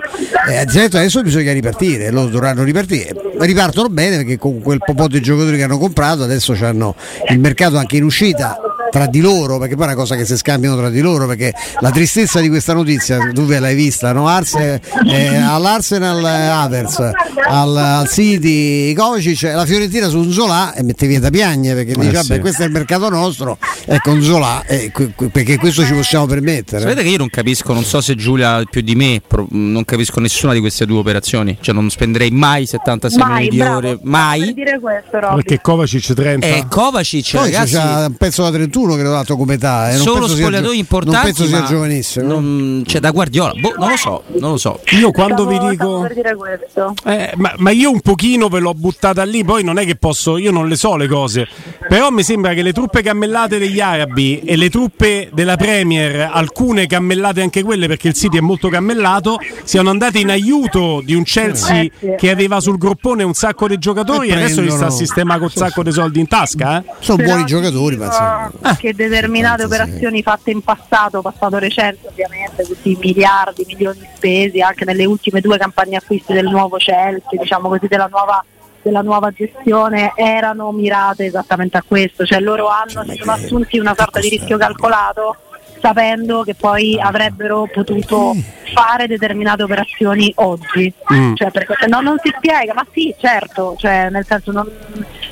Eh, 0.49 0.65
certo, 0.67 0.97
adesso 0.97 1.21
bisogna 1.21 1.53
ripartire, 1.53 2.09
loro 2.11 2.29
dovranno 2.29 2.63
ripartire. 2.63 3.13
Ripartono 3.39 3.89
bene 3.89 4.17
perché 4.17 4.37
con 4.37 4.61
quel 4.61 4.79
po' 4.79 5.07
di 5.07 5.21
giocatori 5.21 5.57
che 5.57 5.63
hanno 5.63 5.77
comprato 5.77 6.23
adesso 6.23 6.55
hanno 6.61 6.95
il 7.29 7.39
mercato 7.39 7.77
anche 7.77 7.97
in 7.97 8.03
uscita 8.03 8.57
tra 8.89 9.05
di 9.07 9.19
loro, 9.19 9.57
perché 9.57 9.75
poi 9.75 9.85
è 9.85 9.87
una 9.87 9.97
cosa 9.97 10.15
che 10.15 10.25
si 10.25 10.37
scambiano 10.37 10.77
tra 10.77 10.89
di 10.89 11.01
loro, 11.01 11.27
perché 11.27 11.53
la 11.79 11.91
tristezza 11.91 12.39
di 12.39 12.49
questa 12.49 12.73
notizia, 12.73 13.31
tu 13.33 13.45
ve 13.45 13.59
l'hai 13.59 13.75
vista, 13.75 14.11
no? 14.11 14.27
Arse, 14.27 14.81
eh, 15.09 15.35
all'Arsenal 15.37 16.23
eh, 16.23 16.47
Havertz, 16.47 16.99
al, 17.47 17.77
al 17.77 18.09
City 18.09 18.93
Kovacic, 18.93 19.43
la 19.43 19.65
Fiorentina 19.65 20.07
su 20.07 20.19
un 20.19 20.31
Zola 20.31 20.73
e 20.73 20.83
mette 20.83 21.07
via 21.07 21.19
da 21.19 21.29
piagne 21.29 21.73
perché 21.73 21.93
dice 21.93 22.07
sì. 22.07 22.27
vabbè 22.27 22.39
questo 22.39 22.63
è 22.63 22.65
il 22.65 22.71
mercato 22.71 23.09
nostro, 23.09 23.57
e 23.85 23.99
con 24.01 24.21
Zola, 24.21 24.65
eh, 24.65 24.91
perché 25.31 25.57
questo 25.57 25.85
ci 25.85 25.93
possiamo 25.93 26.25
permettere. 26.25 26.81
Sapete 26.81 27.03
che 27.03 27.09
io 27.09 27.17
non 27.17 27.29
capisco, 27.29 27.73
non 27.73 27.83
so 27.83 28.01
se 28.01 28.15
Giulia 28.15 28.63
più 28.69 28.81
di 28.81 28.95
me, 28.95 29.21
pro- 29.25 29.47
non 29.51 29.85
capisco 29.85 30.19
nessuna 30.19 30.53
di 30.53 30.59
queste 30.59 30.85
due 30.85 30.99
operazioni, 30.99 31.57
cioè 31.61 31.73
non 31.73 31.89
spenderei 31.89 32.31
mai 32.31 32.65
76 32.65 33.19
mai 33.19 33.29
milioni 33.43 33.49
di 33.49 33.57
bravo, 33.57 33.73
euro, 33.75 33.99
per 33.99 33.99
mai. 34.03 34.53
dire 34.53 34.79
questo 34.79 35.19
Robby. 35.19 35.35
Perché 35.35 35.61
Kovacic 35.61 36.13
30 36.13 36.45
E 36.47 36.65
Kovacic, 36.69 37.31
Poi 37.31 37.51
ragazzi, 37.51 37.73
c'è 37.73 38.05
un 38.05 38.15
pezzo 38.17 38.43
da 38.43 38.51
31 38.51 38.76
che 38.95 39.03
l'ho 39.03 39.11
dato 39.11 39.35
come 39.37 39.55
età, 39.55 39.89
eh, 39.89 39.93
non 39.95 40.01
sono 40.03 40.19
penso 40.19 40.35
sia 40.35 40.45
spogliatoi 40.45 40.77
importanti, 40.77 41.15
Non 41.15 41.25
penso 41.25 41.45
sia 41.45 41.63
giovanissimo. 41.63 42.27
non- 42.27 42.83
cioè 42.85 43.01
da 43.01 43.11
Guardiola, 43.11 43.53
boh, 43.59 43.73
non 43.77 43.89
lo 43.89 43.95
so, 43.97 44.23
non 44.39 44.51
lo 44.51 44.57
so. 44.57 44.79
io 44.91 45.11
quando 45.11 45.45
vi 45.47 45.55
Stavo- 45.55 45.73
stavo 45.73 46.07
dico 46.07 47.09
Eh, 47.09 47.31
ma, 47.37 47.53
ma 47.57 47.71
io 47.71 47.91
un 47.91 48.01
pochino 48.01 48.47
ve 48.49 48.59
l'ho 48.59 48.73
buttata 48.73 49.23
lì, 49.23 49.43
poi 49.43 49.63
non 49.63 49.77
è 49.79 49.85
che 49.85 49.95
posso, 49.95 50.37
io 50.37 50.51
non 50.51 50.67
le 50.67 50.75
so 50.75 50.95
le 50.95 51.07
cose, 51.07 51.47
però 51.87 52.09
mi 52.09 52.23
sembra 52.23 52.53
che 52.53 52.61
le 52.61 52.73
truppe 52.73 53.01
cammellate 53.01 53.57
degli 53.57 53.79
arabi 53.79 54.39
e 54.41 54.55
le 54.55 54.69
truppe 54.69 55.29
della 55.33 55.55
Premier, 55.55 56.29
alcune 56.31 56.85
cammellate 56.87 57.41
anche 57.41 57.63
quelle 57.63 57.87
perché 57.87 58.09
il 58.09 58.13
City 58.13 58.37
è 58.37 58.41
molto 58.41 58.69
cammellato, 58.69 59.37
siano 59.63 59.89
andate 59.89 60.19
in 60.19 60.29
aiuto 60.29 61.01
di 61.03 61.13
un 61.15 61.23
Chelsea 61.23 61.81
Eh, 61.81 61.91
sì. 61.99 62.07
che 62.17 62.29
aveva 62.29 62.59
sul 62.59 62.77
groppone 62.77 63.23
un 63.23 63.33
sacco 63.33 63.67
di 63.67 63.77
giocatori 63.77 64.27
E 64.29 64.31
e 64.31 64.35
adesso 64.35 64.61
gli 64.61 64.69
sta 64.69 64.87
a 64.87 64.89
sistemare 64.89 65.39
con 65.39 65.49
un 65.53 65.61
sacco 65.63 65.83
di 65.83 65.91
soldi 65.91 66.19
in 66.19 66.27
tasca. 66.27 66.79
Eh? 66.79 66.83
Sono 66.99 67.23
buoni 67.23 67.45
giocatori, 67.45 67.95
ma 67.97 68.51
insomma. 68.69 68.75
che 68.75 68.93
determinate 68.93 69.63
operazioni 69.63 70.21
fatte 70.21 70.51
in 70.51 70.61
passato, 70.61 71.21
passato 71.21 71.57
recente 71.57 72.07
ovviamente, 72.07 72.63
tutti 72.63 72.97
miliardi, 72.99 73.63
milioni 73.65 74.07
spesi 74.15 74.61
anche 74.61 74.85
nelle 74.85 75.05
ultime 75.05 75.41
due 75.41 75.57
campagne 75.57 75.97
acquisti 75.97 76.33
del 76.33 76.47
nuovo 76.47 76.77
Chelsea, 76.77 77.39
diciamo 77.39 77.69
così 77.69 77.87
della 77.87 78.07
nuova 78.09 78.43
della 78.81 79.01
nuova 79.01 79.31
gestione 79.31 80.13
erano 80.15 80.71
mirate 80.71 81.25
esattamente 81.25 81.75
a 81.75 81.83
questo, 81.85 82.25
cioè 82.25 82.39
loro 82.39 82.69
hanno 82.69 83.03
sono 83.17 83.31
assunti 83.33 83.79
una 83.79 83.93
sorta 83.97 84.21
di 84.21 84.29
rischio 84.29 84.57
calcolato 84.57 85.35
sapendo 85.79 86.43
che 86.43 86.55
poi 86.55 86.99
avrebbero 86.99 87.67
potuto 87.71 88.33
fare 88.73 89.07
determinate 89.07 89.63
operazioni 89.63 90.31
oggi. 90.37 90.91
Mm. 91.13 91.35
Cioè, 91.35 91.51
perché 91.51 91.75
se 91.79 91.87
no 91.87 92.01
non 92.01 92.17
si 92.21 92.33
spiega, 92.35 92.73
ma 92.73 92.85
sì, 92.91 93.13
certo, 93.17 93.75
cioè, 93.77 94.09
nel 94.09 94.25
senso 94.25 94.51
non, 94.51 94.69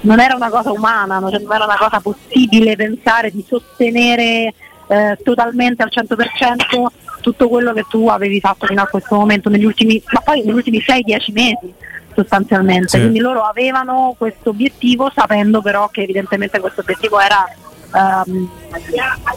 non 0.05 0.19
era 0.19 0.35
una 0.35 0.49
cosa 0.49 0.71
umana, 0.71 1.19
non, 1.19 1.33
era 1.33 1.65
una 1.65 1.77
cosa 1.77 1.99
possibile 1.99 2.75
pensare 2.75 3.31
di 3.31 3.43
sostenere 3.47 4.53
eh, 4.87 5.17
totalmente 5.23 5.83
al 5.83 5.91
100% 5.91 6.85
tutto 7.21 7.49
quello 7.49 7.73
che 7.73 7.85
tu 7.89 8.07
avevi 8.07 8.39
fatto 8.39 8.67
fino 8.67 8.81
a 8.83 8.87
questo 8.87 9.15
momento 9.15 9.49
negli 9.49 9.65
ultimi, 9.65 10.01
ma 10.11 10.21
poi 10.21 10.43
negli 10.43 10.55
ultimi 10.55 10.77
6-10 10.77 11.31
mesi 11.33 11.73
sostanzialmente. 12.13 12.89
Sì. 12.89 12.99
Quindi 12.99 13.19
loro 13.19 13.41
avevano 13.41 14.15
questo 14.17 14.51
obiettivo 14.51 15.11
sapendo 15.13 15.61
però 15.61 15.89
che 15.89 16.03
evidentemente 16.03 16.59
questo 16.59 16.81
obiettivo 16.81 17.19
era 17.19 17.45
ehm, 17.93 18.49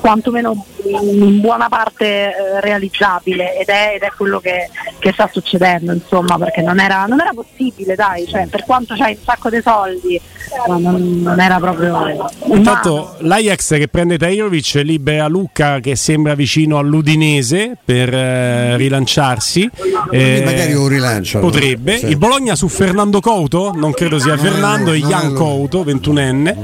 quantomeno 0.00 0.64
in 0.84 1.40
buona 1.40 1.68
parte 1.68 2.04
eh, 2.04 2.60
realizzabile 2.60 3.58
ed 3.58 3.68
è, 3.68 3.92
ed 3.94 4.02
è 4.02 4.12
quello 4.16 4.38
che, 4.38 4.68
che 4.98 5.12
sta 5.12 5.28
succedendo 5.32 5.92
insomma 5.92 6.36
perché 6.38 6.60
non 6.60 6.80
era, 6.80 7.04
non 7.06 7.20
era 7.20 7.32
possibile 7.32 7.94
dai 7.94 8.26
cioè, 8.26 8.46
per 8.48 8.64
quanto 8.64 8.94
c'hai 8.96 9.12
un 9.12 9.22
sacco 9.24 9.48
di 9.48 9.60
soldi 9.62 10.20
non, 10.66 11.20
non 11.22 11.40
era 11.40 11.58
proprio. 11.58 12.26
Intanto 12.46 13.16
l'Ajax 13.20 13.76
che 13.76 13.88
prende 13.88 14.18
Tajovic 14.18 14.80
libera 14.84 15.26
Lucca 15.28 15.80
che 15.80 15.96
sembra 15.96 16.34
vicino 16.34 16.78
all'Udinese 16.78 17.76
per 17.84 18.12
eh, 18.12 18.76
rilanciarsi. 18.76 19.68
Quindi 20.08 20.42
magari 20.42 20.72
lo 20.72 20.88
rilanciano. 20.88 21.44
Potrebbe. 21.44 21.98
Sì. 21.98 22.06
Il 22.06 22.16
Bologna 22.16 22.54
su 22.54 22.68
Fernando 22.68 23.20
Couto, 23.20 23.72
non 23.74 23.92
credo 23.92 24.18
sia 24.18 24.36
Fernando, 24.36 24.92
Jan 24.92 25.28
lui. 25.28 25.36
Couto, 25.36 25.84
21enne, 25.84 26.56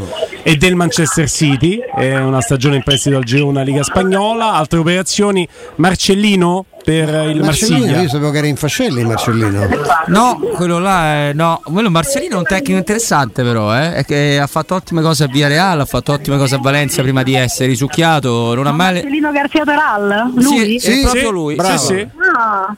e 0.46 0.56
del 0.56 0.74
Manchester 0.74 1.28
City, 1.28 1.78
è 1.78 2.16
una 2.18 2.42
stagione 2.42 2.76
in 2.76 2.82
prestito 2.82 3.16
al 3.16 3.24
Girona 3.24 3.62
Liga 3.62 3.82
Spagnola. 3.82 4.52
Altre 4.52 4.78
operazioni, 4.78 5.48
Marcellino 5.76 6.66
per 6.84 7.08
il 7.30 7.40
Marcellino, 7.40 7.78
Marsiglia. 7.78 8.02
io 8.02 8.08
sapevo 8.08 8.30
che 8.30 8.38
era 8.38 8.46
in 8.46 8.56
Fascelli 8.56 9.04
Marcellino. 9.04 9.66
No, 10.08 10.38
quello 10.54 10.78
là 10.78 11.14
è 11.14 11.32
no, 11.32 11.62
quello 11.64 11.88
Marcelino 11.90 12.34
è 12.34 12.38
un 12.38 12.44
tecnico 12.44 12.76
interessante 12.78 13.42
però, 13.42 13.74
eh, 13.74 13.94
è 13.94 14.04
che 14.04 14.38
ha 14.38 14.46
fatto 14.46 14.74
ottime 14.74 15.00
cose 15.00 15.24
a 15.24 15.28
Via 15.28 15.48
Real, 15.48 15.80
ha 15.80 15.86
fatto 15.86 16.12
ottime 16.12 16.36
cose 16.36 16.56
a 16.56 16.58
Valencia 16.58 17.00
prima 17.00 17.22
di 17.22 17.34
essere 17.34 17.68
risucchiato, 17.68 18.54
non 18.54 18.66
ha 18.66 18.72
mai 18.72 18.92
Marcellino 18.92 19.32
Garcia 19.32 19.64
Toral? 19.64 20.32
Lui? 20.34 20.78
Sì, 20.78 20.90
è 20.90 20.92
Sì, 20.92 21.00
proprio 21.00 21.22
sì, 21.26 21.30
lui. 21.32 21.54
bravo. 21.54 21.78
Sì, 21.78 21.86
sì. 21.94 22.08
Ah, 22.36 22.76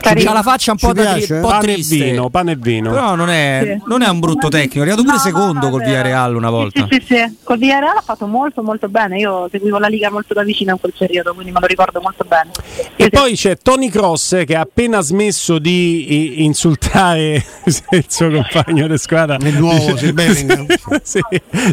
Ha 0.00 0.32
la 0.32 0.42
faccia 0.42 0.70
un 0.72 0.78
po', 0.78 0.92
da 0.92 1.12
tri- 1.14 1.26
un 1.30 1.40
po 1.40 1.48
pane 1.48 1.62
triste. 1.62 1.94
e 1.96 2.10
vino, 2.10 2.30
pane 2.30 2.52
e 2.52 2.56
vino. 2.58 2.90
Però 2.90 3.14
non 3.14 3.28
è, 3.30 3.60
Sì. 3.78 3.82
non 3.88 4.02
è 4.02 4.08
un 4.08 4.20
brutto 4.20 4.48
tecnico. 4.48 4.78
È 4.78 4.80
arrivato 4.82 5.02
pure 5.02 5.16
No, 5.16 5.20
secondo 5.22 5.66
no, 5.66 5.70
col. 5.70 5.82
Villarreal 5.82 6.34
una 6.36 6.50
volta. 6.50 6.86
Sì, 6.90 6.96
sì, 7.00 7.06
sì, 7.06 7.14
sì. 7.16 7.36
Col 7.42 7.58
Villarreal 7.58 7.96
ha 7.96 8.02
fatto 8.02 8.26
molto 8.26 8.62
molto 8.62 8.88
bene. 8.88 9.18
Io 9.18 9.48
seguivo 9.50 9.78
la 9.78 9.88
Liga 9.88 10.10
molto 10.10 10.32
da 10.34 10.42
vicino 10.44 10.72
in 10.72 10.80
quel 10.80 10.94
periodo, 10.96 11.34
quindi 11.34 11.52
me 11.52 11.60
lo 11.60 11.66
ricordo 11.66 12.00
molto 12.00 12.24
bene. 12.26 12.50
Sì, 12.74 12.80
E 12.96 13.04
sì. 13.04 13.10
poi 13.10 13.34
c'è 13.34 13.58
Tony 13.58 13.88
Cross 13.90 14.44
che 14.46 14.54
ha 14.56 14.60
appena 14.60 15.00
smesso 15.00 15.58
di 15.58 16.44
insultare 16.44 17.44
il 17.90 18.04
suo 18.08 18.30
compagno 18.30 18.86
di 18.86 18.98
squadra. 18.98 19.36
Il 19.40 19.58
nuovo, 19.58 19.96
sì, 19.96 20.12
Bellingham. 20.12 20.66
Sì, 21.02 21.20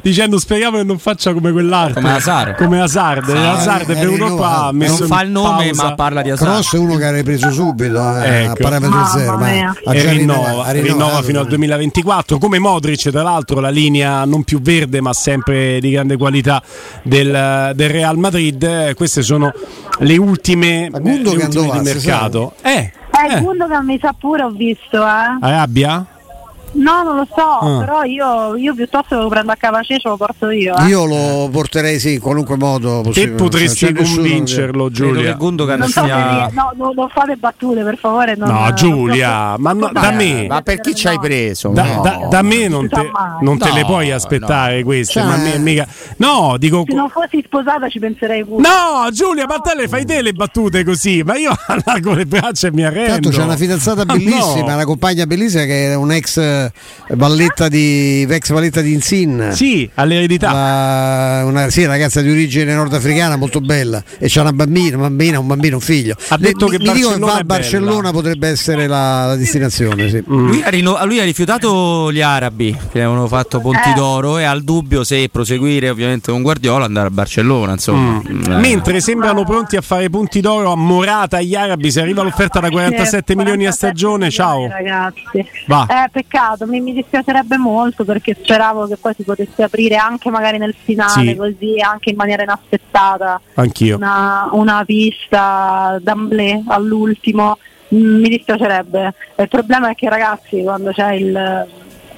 dicendo 0.02 0.38
speriamo 0.40 0.78
che 0.78 0.84
non 0.84 0.98
faccia 1.00 1.32
come 1.34 1.52
quell'altro. 1.52 2.02
Come 2.02 2.14
Hazard. 2.16 2.56
Come 2.58 2.82
Hazard. 2.82 3.30
Hazard 3.30 3.90
è 3.92 3.96
venuto 3.96 4.36
qua, 4.36 4.66
ha 4.66 4.72
Non 4.72 4.88
fa 4.98 5.22
il 5.22 5.30
nome, 5.30 5.66
pausa. 5.68 5.84
ma 5.84 5.96
parla 5.96 6.22
di 6.22 6.30
Hazard. 6.32 6.52
Cross 6.52 6.76
è 6.76 6.78
uno 6.78 6.96
che 6.98 7.06
avrei 7.06 7.24
preso 7.24 7.52
subito 7.52 8.00
eh, 8.24 8.44
Ecco. 8.44 8.52
a 8.52 8.56
parametro 8.56 8.96
Mamma 8.96 9.08
zero, 9.10 9.38
ma 9.38 9.50
mia. 9.50 9.76
ha 9.86 9.94
e 9.96 10.00
già 10.00 10.10
rinnova, 10.12 10.48
rinnova- 10.72 10.72
rinnova 10.72 11.22
fino 11.22 11.40
al 11.40 11.48
2024 11.48 12.38
come 12.38 12.60
Modric 12.60 13.10
tra 13.10 13.22
l'altro 13.24 13.60
la 13.60 13.70
linea 13.70 14.24
non 14.26 14.44
più 14.44 14.62
verde 14.62 15.02
ma 15.02 15.14
sempre 15.14 15.80
di 15.80 15.90
grande 15.92 16.18
qualità 16.18 16.62
del, 17.04 17.72
del 17.76 17.90
Real 17.90 18.18
Madrid 18.18 18.62
Eh, 18.64 18.94
queste 18.96 19.22
sono 19.22 19.52
le 20.00 20.18
ultime, 20.18 20.90
Ma 20.92 21.00
le 21.00 21.12
ultime 21.12 21.48
di 21.48 21.80
mercato 21.82 22.54
eh, 22.62 22.92
Eh, 23.12 23.36
eh. 23.36 23.40
Gundogan 23.42 23.86
mi 23.86 23.98
sa 24.02 24.14
pure, 24.18 24.44
ho 24.44 24.50
visto, 24.50 24.98
eh. 24.98 25.38
Arabia? 25.40 26.06
No, 26.76 27.04
non 27.04 27.16
lo 27.16 27.28
so, 27.34 27.42
Ah. 27.42 27.80
però 27.80 28.04
io, 28.04 28.56
io 28.56 28.74
piuttosto 28.76 29.18
lo 29.18 29.28
prendo 29.30 29.52
a 29.52 29.56
Cavacecio 29.56 30.10
lo 30.10 30.18
porto 30.18 30.50
io. 30.50 30.76
Eh. 30.78 30.88
Io 30.88 31.06
lo 31.06 31.48
porterei 31.50 32.00
sì, 32.00 32.14
in 32.16 32.20
qualunque 32.20 32.58
modo 32.58 32.98
Te 32.98 33.08
possibile. 33.10 33.36
potresti 33.36 33.94
che- 33.94 34.04
convincerlo 34.04 34.86
Credo 34.86 34.90
Giulia 34.92 35.32
che 35.32 35.38
Gundogan 35.38 35.80
non 35.80 35.88
so 35.88 36.02
se 36.02 36.06
sia. 36.08 36.50
no, 36.54 36.72
no, 36.76 36.92
non 36.94 37.10
fate 37.10 37.36
battute 37.38 37.82
per 37.84 37.98
favore. 37.98 38.36
Non, 38.36 38.50
No, 38.50 38.60
non 38.60 38.76
Giulia, 38.76 39.54
so- 39.56 39.62
ma 39.62 39.74
no- 39.74 39.90
da 39.92 40.12
me- 40.12 40.48
Ma 40.48 40.62
per 40.62 40.82
chi 40.82 40.94
ci 40.94 41.08
hai 41.08 41.18
preso? 41.20 41.70
Da, 41.70 41.84
No. 41.84 42.02
da- 42.02 42.28
da 42.30 42.42
me 42.42 42.68
non 42.68 42.88
te, 42.90 43.10
non 43.42 43.58
te 43.58 43.70
No, 43.70 43.76
le 43.76 43.86
puoi 43.86 44.12
aspettare 44.12 44.84
queste, 44.84 45.20
Cioè- 45.22 45.24
ma 45.30 45.38
me- 45.38 45.58
mica. 45.58 45.88
No, 46.18 46.56
dico. 46.60 46.84
Se 46.88 46.94
non 46.94 47.10
fossi 47.10 47.42
sposata 47.46 47.88
ci 47.90 48.00
penserei 48.00 48.44
pure. 48.44 48.62
No, 48.68 49.10
Giulia, 49.12 49.46
ma 49.48 49.58
te 49.60 49.74
le 49.76 49.88
fai 49.88 50.06
te 50.06 50.22
le 50.22 50.34
battute 50.34 50.84
così, 50.84 51.24
ma 51.24 51.38
io 51.38 51.52
allargo 51.68 52.14
le 52.14 52.26
braccia 52.26 52.68
e 52.68 52.72
mi 52.72 52.84
arrendo. 52.84 53.12
Tanto 53.14 53.30
c'è 53.30 53.44
una 53.44 53.56
fidanzata 53.56 54.04
Ma 54.06 54.14
bellissima, 54.14 54.68
no. 54.68 54.74
una 54.76 54.86
compagna 54.86 55.26
bellissima 55.26 55.64
che 55.64 55.92
è 55.92 55.96
un'ex 55.96 56.38
eh, 56.38 56.65
valletta 57.10 57.68
di 57.68 58.26
ex 58.30 58.52
valletta 58.52 58.82
di 58.82 58.94
Insin. 58.94 59.50
Sì, 59.54 59.90
all'eredità. 59.96 60.52
La- 60.52 61.44
una 61.46 61.70
sì, 61.70 61.86
ragazza 61.86 62.22
di 62.22 62.30
origine 62.30 62.74
nordafricana 62.74 63.36
molto 63.36 63.60
bella 63.62 64.04
e 64.18 64.28
c'ha 64.30 64.42
una 64.42 64.54
bambina, 64.54 64.98
una 64.98 65.08
bambina, 65.08 65.40
un 65.40 65.48
bambino, 65.48 65.76
un 65.76 65.82
figlio. 65.82 66.16
Ha 66.30 66.38
detto 66.38 66.68
che 66.68 66.78
mi 66.80 66.92
dico 66.92 67.12
che 67.12 67.18
Barcellona 67.20 67.26
va 67.34 67.38
a. 67.40 67.44
Barcellona 67.44 68.12
potrebbe 68.12 68.48
essere 68.48 68.88
la, 68.88 69.26
la 69.28 69.36
destinazione, 69.36 70.10
sì. 70.10 70.24
Lui 70.26 70.62
ha, 70.64 70.70
rino- 70.70 71.04
lui 71.06 71.20
ha 71.20 71.24
rifiutato 71.24 72.12
gli 72.12 72.22
arabi 72.22 72.72
che 72.92 73.00
avevano 73.02 73.28
fatto 73.28 73.60
Ponti 73.60 73.90
Eh. 73.90 73.94
d'Oro 73.94 74.38
e 74.38 74.44
ha 74.44 74.52
il 74.54 74.64
dubbio 74.64 75.04
se 75.04 75.28
proseguire 75.32 75.90
ovviamente 75.90 76.32
con 76.32 76.42
Guardiola 76.42 76.86
andare 76.86 77.08
a 77.08 77.12
Barcellona. 77.12 77.74
Insomma. 77.74 78.22
Mm. 78.28 78.44
Eh. 78.52 78.56
Mentre 78.58 79.00
sembrano 79.02 79.44
pronti 79.44 79.76
a 79.76 79.82
fare 79.82 80.10
punti 80.10 80.40
d'oro 80.42 80.72
a 80.72 80.76
Morata 80.76 81.38
agli 81.38 81.56
arabi, 81.56 81.92
se 81.92 82.02
arriva 82.02 82.22
l'offerta 82.24 82.60
da 82.60 82.70
47 82.70 83.24
Sì, 83.28 83.36
milioni 83.36 83.66
a 83.66 83.72
47 83.72 83.74
stagione, 83.76 84.30
ciao. 84.32 84.68
Ragazzi. 84.68 85.46
Va. 85.68 85.88
Eh, 85.90 86.10
peccato, 86.12 86.55
mi, 86.66 86.80
mi 86.80 86.94
dispiacerebbe 86.94 87.58
molto 87.58 88.06
perché 88.06 88.36
speravo 88.42 88.88
che 88.88 88.96
poi 88.98 89.14
si 89.16 89.24
potesse 89.24 89.64
aprire 89.64 89.96
anche 89.98 90.30
magari 90.30 90.58
nel 90.58 90.74
finale, 90.82 91.32
Sì. 91.32 91.36
così 91.36 91.76
anche 91.82 92.12
in 92.12 92.16
maniera 92.16 92.44
inaspettata. 92.44 93.42
Una, 93.96 94.48
una 94.52 94.84
pista 94.86 95.98
d'amblè 96.02 96.62
all'ultimo. 96.68 97.58
Mm, 97.94 98.20
mi 98.22 98.30
dispiacerebbe. 98.30 99.14
Il 99.38 99.48
problema 99.50 99.90
è 99.90 99.96
che 99.96 100.10
ragazzi, 100.10 100.64
quando 100.64 100.92
c'è 100.92 101.14
il, 101.14 101.68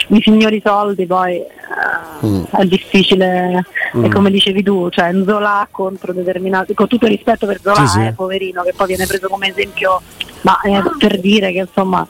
i 0.10 0.22
signori 0.22 0.62
soldi, 0.64 1.06
poi 1.06 1.36
eh, 1.36 2.44
è 2.52 2.66
difficile. 2.66 3.66
E 4.04 4.10
come 4.10 4.30
dicevi 4.32 4.64
tu, 4.64 4.90
cioè 4.90 5.12
Zola 5.26 5.68
contro 5.72 6.14
determinati, 6.14 6.74
con 6.74 6.88
tutto 6.88 7.06
il 7.06 7.12
rispetto 7.12 7.46
per 7.46 7.60
Zola, 7.62 7.86
Sì, 7.88 8.00
sì. 8.00 8.06
eh, 8.06 8.14
poverino, 8.14 8.64
che 8.64 8.74
poi 8.76 8.88
viene 8.88 9.06
preso 9.06 9.28
come 9.28 9.50
esempio, 9.50 10.02
ma 10.42 10.60
eh, 10.62 10.82
per 10.98 11.20
dire 11.20 11.52
che 11.52 11.60
insomma 11.60 12.06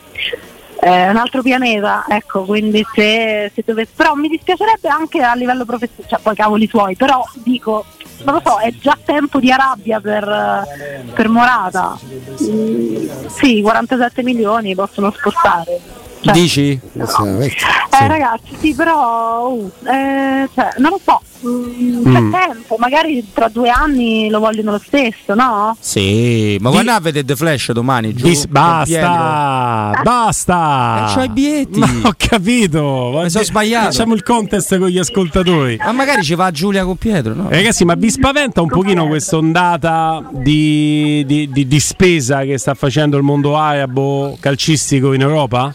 è 0.88 1.10
un 1.10 1.18
altro 1.18 1.42
pianeta, 1.42 2.06
ecco, 2.08 2.44
quindi 2.44 2.86
se, 2.94 3.52
se 3.54 3.64
dovesse, 3.66 3.92
però 3.96 4.14
mi 4.14 4.28
dispiacerebbe 4.30 4.88
anche 4.88 5.22
a 5.22 5.34
livello 5.36 5.66
professionale, 5.66 6.08
cioè 6.10 6.20
poi 6.22 6.36
cavoli 6.36 6.68
suoi, 6.68 6.96
però 6.96 7.24
dico, 7.44 7.86
non 8.24 8.36
lo 8.36 8.42
so, 8.44 8.58
è 8.58 8.72
già 8.74 8.98
tempo 9.04 9.40
di 9.40 9.52
Arabia 9.52 10.00
per, 10.00 10.24
eh, 10.28 11.04
per 11.14 11.30
Morata. 11.30 11.98
Mm, 12.44 13.08
sì, 13.28 13.62
47 13.62 14.24
milioni 14.24 14.76
possono 14.76 15.12
spostare. 15.12 15.80
Cioè, 16.22 16.34
Dici? 16.34 16.80
È 16.94 17.04
vecchia. 17.24 17.68
eh, 18.02 18.08
ragazzi, 18.08 18.56
sì, 18.58 18.74
però 18.74 19.50
uh, 19.50 19.72
eh, 19.86 20.50
cioè, 20.54 20.70
non 20.78 20.92
lo 20.92 21.00
so, 21.04 21.22
mm, 21.46 22.04
c'è 22.14 22.20
Mm. 22.20 22.32
tempo, 22.32 22.76
magari 22.80 23.26
tra 23.34 23.48
due 23.50 23.70
anni 23.70 24.30
lo 24.30 24.40
vogliono 24.40 24.72
lo 24.72 24.82
stesso, 24.84 25.34
no? 25.34 25.76
Sì, 25.80 26.58
ma 26.60 26.70
Di- 26.70 26.76
guarda 26.76 26.96
a 26.96 27.00
vedere 27.00 27.26
The 27.26 27.36
Flash 27.36 27.72
domani. 27.72 28.14
Giù, 28.14 28.26
Dis- 28.26 28.46
basta, 28.48 30.00
basta. 30.04 31.08
Eh, 31.10 31.14
c'ho 31.14 31.24
i 31.24 31.30
biglietti. 31.30 31.80
Ma 31.80 31.90
ho 32.04 32.14
capito. 32.18 33.20
Mi 33.24 33.30
sono 33.30 33.44
sbagliato. 33.44 33.86
Facciamo 33.92 34.14
il 34.14 34.24
contest 34.24 34.78
con 34.78 34.88
gli 34.88 34.98
ascoltatori. 34.98 35.78
Ma 35.78 35.92
magari 35.92 36.24
ci 36.24 36.36
va 36.36 36.50
Giulia 36.52 36.84
con 36.86 36.96
Pietro, 36.98 37.34
no? 37.34 37.48
Ragazzi, 37.50 37.86
ma 37.86 37.96
vi 37.96 38.10
spaventa 38.10 38.62
un 38.62 38.68
pochino 38.70 39.08
questa 39.08 39.38
ondata 39.38 40.28
di, 40.32 41.24
di- 41.26 41.50
di- 41.52 41.68
di 41.68 41.80
spesa 41.80 42.42
che 42.44 42.58
sta 42.58 42.74
facendo 42.74 43.18
il 43.18 43.24
mondo 43.24 43.58
arabo 43.58 44.38
calcistico 44.40 45.14
in 45.14 45.22
Europa? 45.22 45.74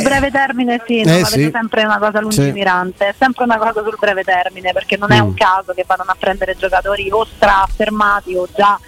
Sul 0.00 0.08
breve 0.08 0.30
termine 0.30 0.82
sì, 0.86 1.00
Eh, 1.00 1.24
sì. 1.24 1.50
sempre 1.52 1.84
una 1.84 1.98
cosa 1.98 2.20
lungimirante, 2.20 3.08
è 3.08 3.14
sempre 3.18 3.44
una 3.44 3.58
cosa 3.58 3.82
sul 3.82 3.96
breve 3.98 4.22
termine, 4.24 4.72
perché 4.72 4.96
non 4.96 5.12
è 5.12 5.20
Mm. 5.20 5.26
un 5.26 5.34
caso 5.34 5.72
che 5.74 5.84
vadano 5.86 6.10
a 6.10 6.16
prendere 6.18 6.56
giocatori 6.56 7.08
o 7.10 7.24
straaffermati 7.24 8.34
o 8.34 8.48
già 8.54 8.78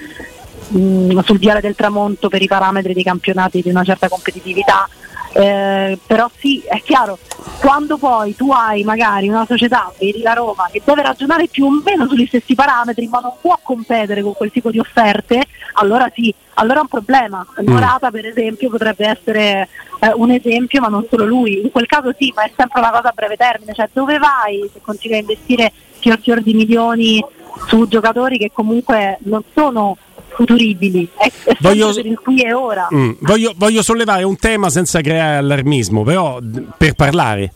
mm, 0.77 1.19
sul 1.21 1.39
viale 1.39 1.61
del 1.61 1.75
tramonto 1.75 2.29
per 2.29 2.41
i 2.43 2.47
parametri 2.47 2.95
di 2.95 3.03
campionati 3.03 3.61
di 3.63 3.71
una 3.71 3.85
certa 3.85 4.09
competitività. 4.09 4.89
Eh, 5.35 5.99
però 6.07 6.31
sì, 6.37 6.63
è 6.67 6.81
chiaro, 6.83 7.19
quando 7.61 7.97
poi 7.97 8.35
tu 8.35 8.53
hai 8.53 8.85
magari 8.85 9.29
una 9.29 9.47
società, 9.47 9.91
vedi 9.99 10.21
la 10.21 10.35
Roma, 10.35 10.69
che 10.71 10.83
deve 10.85 11.03
ragionare 11.03 11.49
più 11.49 11.65
o 11.67 11.71
meno 11.85 12.07
sugli 12.07 12.27
stessi 12.27 12.55
parametri, 12.55 13.09
ma 13.09 13.21
non 13.21 13.33
può 13.41 13.59
competere 13.63 14.23
con 14.23 14.35
quel 14.35 14.51
tipo 14.51 14.71
di 14.71 14.79
offerte, 14.79 15.47
allora 15.75 16.11
sì, 16.15 16.35
allora 16.55 16.81
è 16.81 16.83
un 16.83 16.89
problema. 16.89 17.47
Morata 17.65 18.11
per 18.11 18.27
esempio 18.27 18.69
potrebbe 18.69 19.07
essere 19.07 19.69
eh, 20.01 20.13
un 20.15 20.31
esempio, 20.31 20.81
ma 20.81 20.89
non 20.89 21.07
solo 21.09 21.25
lui. 21.25 21.63
In 21.63 21.71
quel 21.71 21.87
caso 21.87 22.15
sì, 22.19 22.33
ma 22.35 22.43
è 22.43 22.51
sempre 22.55 22.81
una 22.81 22.91
cosa 22.91 23.09
a 23.09 23.13
breve 23.15 23.37
termine, 23.37 23.73
cioè 23.73 23.89
dove 23.93 24.19
vai 24.19 24.69
se 24.73 24.81
continui 24.83 25.17
a 25.17 25.21
investire 25.21 25.73
fior 25.99 26.19
fior 26.21 26.43
di 26.43 26.53
milioni 26.53 27.25
su 27.67 27.87
giocatori 27.87 28.39
che 28.39 28.51
comunque 28.53 29.19
non 29.23 29.43
sono 29.55 29.97
futuribili, 30.35 31.09
è, 31.17 31.31
è 31.45 31.57
Voglio- 31.61 31.93
per 31.93 32.07
il 32.07 32.19
qui 32.19 32.41
e 32.43 32.53
ora. 32.53 32.89
Mm, 32.95 33.11
voglio, 33.21 33.53
voglio 33.57 33.83
sollevare 33.83 34.23
un 34.25 34.37
tema 34.37 34.71
senza 34.71 35.01
creare 35.01 35.37
allarmismo, 35.37 36.03
però 36.03 36.39
d- 36.41 36.63
per 36.77 36.95
parlare. 36.95 37.53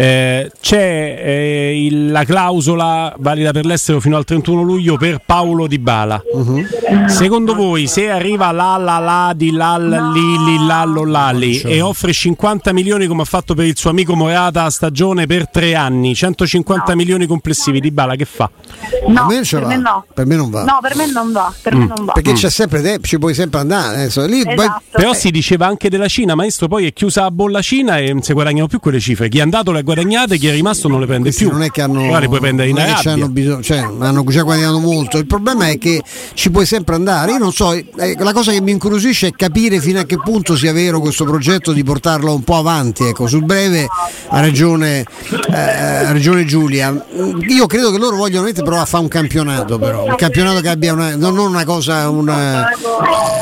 Eh, 0.00 0.48
c'è 0.60 1.20
eh, 1.24 1.84
il- 1.86 2.12
la 2.12 2.22
clausola 2.22 3.12
valida 3.18 3.50
per 3.50 3.66
l'estero 3.66 3.98
fino 3.98 4.16
al 4.16 4.22
31 4.22 4.62
luglio 4.62 4.96
per 4.96 5.20
Paolo 5.26 5.66
Di 5.66 5.80
Bala. 5.80 6.22
Secondo 7.08 7.54
voi, 7.54 7.88
se 7.88 8.08
arriva 8.08 8.52
la 8.52 8.76
la 8.76 8.98
la 8.98 9.32
di 9.34 9.50
la 9.50 9.76
la 9.76 10.10
li 10.12 10.20
li 10.44 10.66
lallo 10.66 11.04
lali 11.04 11.60
e 11.62 11.80
offre 11.80 12.12
50 12.12 12.72
milioni 12.72 13.06
come 13.08 13.22
ha 13.22 13.24
fatto 13.24 13.54
per 13.54 13.66
il 13.66 13.76
suo 13.76 13.90
amico 13.90 14.14
Morata 14.14 14.62
a 14.64 14.70
stagione 14.70 15.26
per 15.26 15.48
tre 15.50 15.74
anni, 15.74 16.14
150 16.14 16.92
No. 16.92 16.96
milioni 16.96 17.26
complessivi, 17.26 17.80
Di 17.80 17.90
Bala 17.90 18.14
che 18.14 18.24
fa? 18.24 18.48
No, 19.08 19.26
me 19.26 19.42
ce 19.42 19.58
per 19.58 19.66
me 19.66 19.76
no. 19.78 20.04
Per 20.14 20.26
me 20.26 20.36
non 20.36 20.50
va. 20.50 20.62
No, 20.62 20.78
per 20.80 20.94
me 20.96 21.10
non 21.10 21.32
va, 21.32 21.52
per 21.60 21.74
me 21.74 21.86
non 21.86 22.04
va. 22.04 22.12
Perché 22.12 22.34
c'è 22.34 22.50
sempre 22.50 22.82
tempo, 22.82 23.04
ci 23.06 23.18
puoi 23.18 23.34
sempre 23.34 23.58
andare. 23.58 23.96
adesso. 23.96 24.24
Lì 24.26 24.44
poi- 24.44 24.54
Esatto. 24.54 24.82
Però 24.92 25.10
Eh, 25.10 25.14
si 25.16 25.30
diceva 25.32 25.66
anche 25.66 25.88
della 25.90 26.06
Cina, 26.08 26.36
maestro, 26.36 26.68
poi 26.68 26.86
è 26.86 26.92
chiusa 26.92 27.22
la 27.22 27.30
bolla 27.32 27.60
Cina 27.62 27.98
e 27.98 28.12
non 28.12 28.22
si 28.22 28.32
guadagnano 28.32 28.68
più 28.68 28.78
quelle 28.78 29.00
cifre. 29.00 29.28
Chi 29.28 29.38
è 29.38 29.40
andato 29.40 29.72
le 29.72 29.80
ha 29.80 29.82
guadagnate, 29.94 30.36
chi 30.36 30.48
è 30.48 30.52
rimasto 30.52 30.86
non 30.88 31.00
le 31.00 31.06
prende 31.06 31.24
questi 31.28 31.44
più. 31.44 31.52
non 31.52 31.62
è 31.62 31.70
che 31.70 31.80
hanno, 31.80 32.18
le 32.18 32.26
puoi 32.28 32.40
prendere 32.40 32.68
in 32.68 32.76
è 32.76 32.84
che 32.84 32.90
Arabia. 32.90 33.02
c'hanno 33.12 33.28
bisogno, 33.28 33.62
cioè, 33.62 33.78
hanno 33.78 34.24
già 34.24 34.42
guadagnato 34.42 34.78
molto. 34.80 35.16
Il 35.18 35.26
problema 35.26 35.68
è 35.68 35.78
che 35.78 36.02
ci 36.34 36.50
puoi 36.50 36.66
sempre 36.66 36.94
andare. 36.94 37.32
Io 37.32 37.38
non 37.38 37.52
so, 37.52 37.72
eh, 37.72 37.86
la 38.18 38.32
cosa 38.32 38.52
che 38.52 38.60
mi 38.60 38.72
incuriosisce 38.72 39.28
è 39.28 39.32
capire 39.32 39.80
fino 39.80 40.00
a 40.00 40.04
che 40.04 40.16
punto 40.22 40.56
sia 40.56 40.72
vero 40.72 41.00
questo 41.00 41.24
progetto 41.24 41.72
di 41.72 41.82
portarlo 41.82 42.34
un 42.34 42.42
po' 42.44 42.56
avanti. 42.56 43.04
Ecco, 43.04 43.26
sul 43.26 43.44
breve 43.44 43.86
ha 44.28 44.40
ragione, 44.40 45.04
eh, 45.30 45.56
ha 45.56 46.12
ragione 46.12 46.44
Giulia. 46.44 47.06
Io 47.48 47.66
credo 47.66 47.90
che 47.90 47.98
loro 47.98 48.16
vogliono 48.16 48.50
provare 48.52 48.82
a 48.82 48.86
fare 48.86 49.02
un 49.02 49.08
campionato, 49.08 49.78
però 49.78 50.04
un 50.04 50.14
campionato 50.16 50.60
che 50.60 50.68
abbia 50.68 50.92
una, 50.92 51.16
non 51.16 51.34
non 51.34 51.48
una 51.48 51.64
cosa, 51.64 52.08
una, 52.10 52.68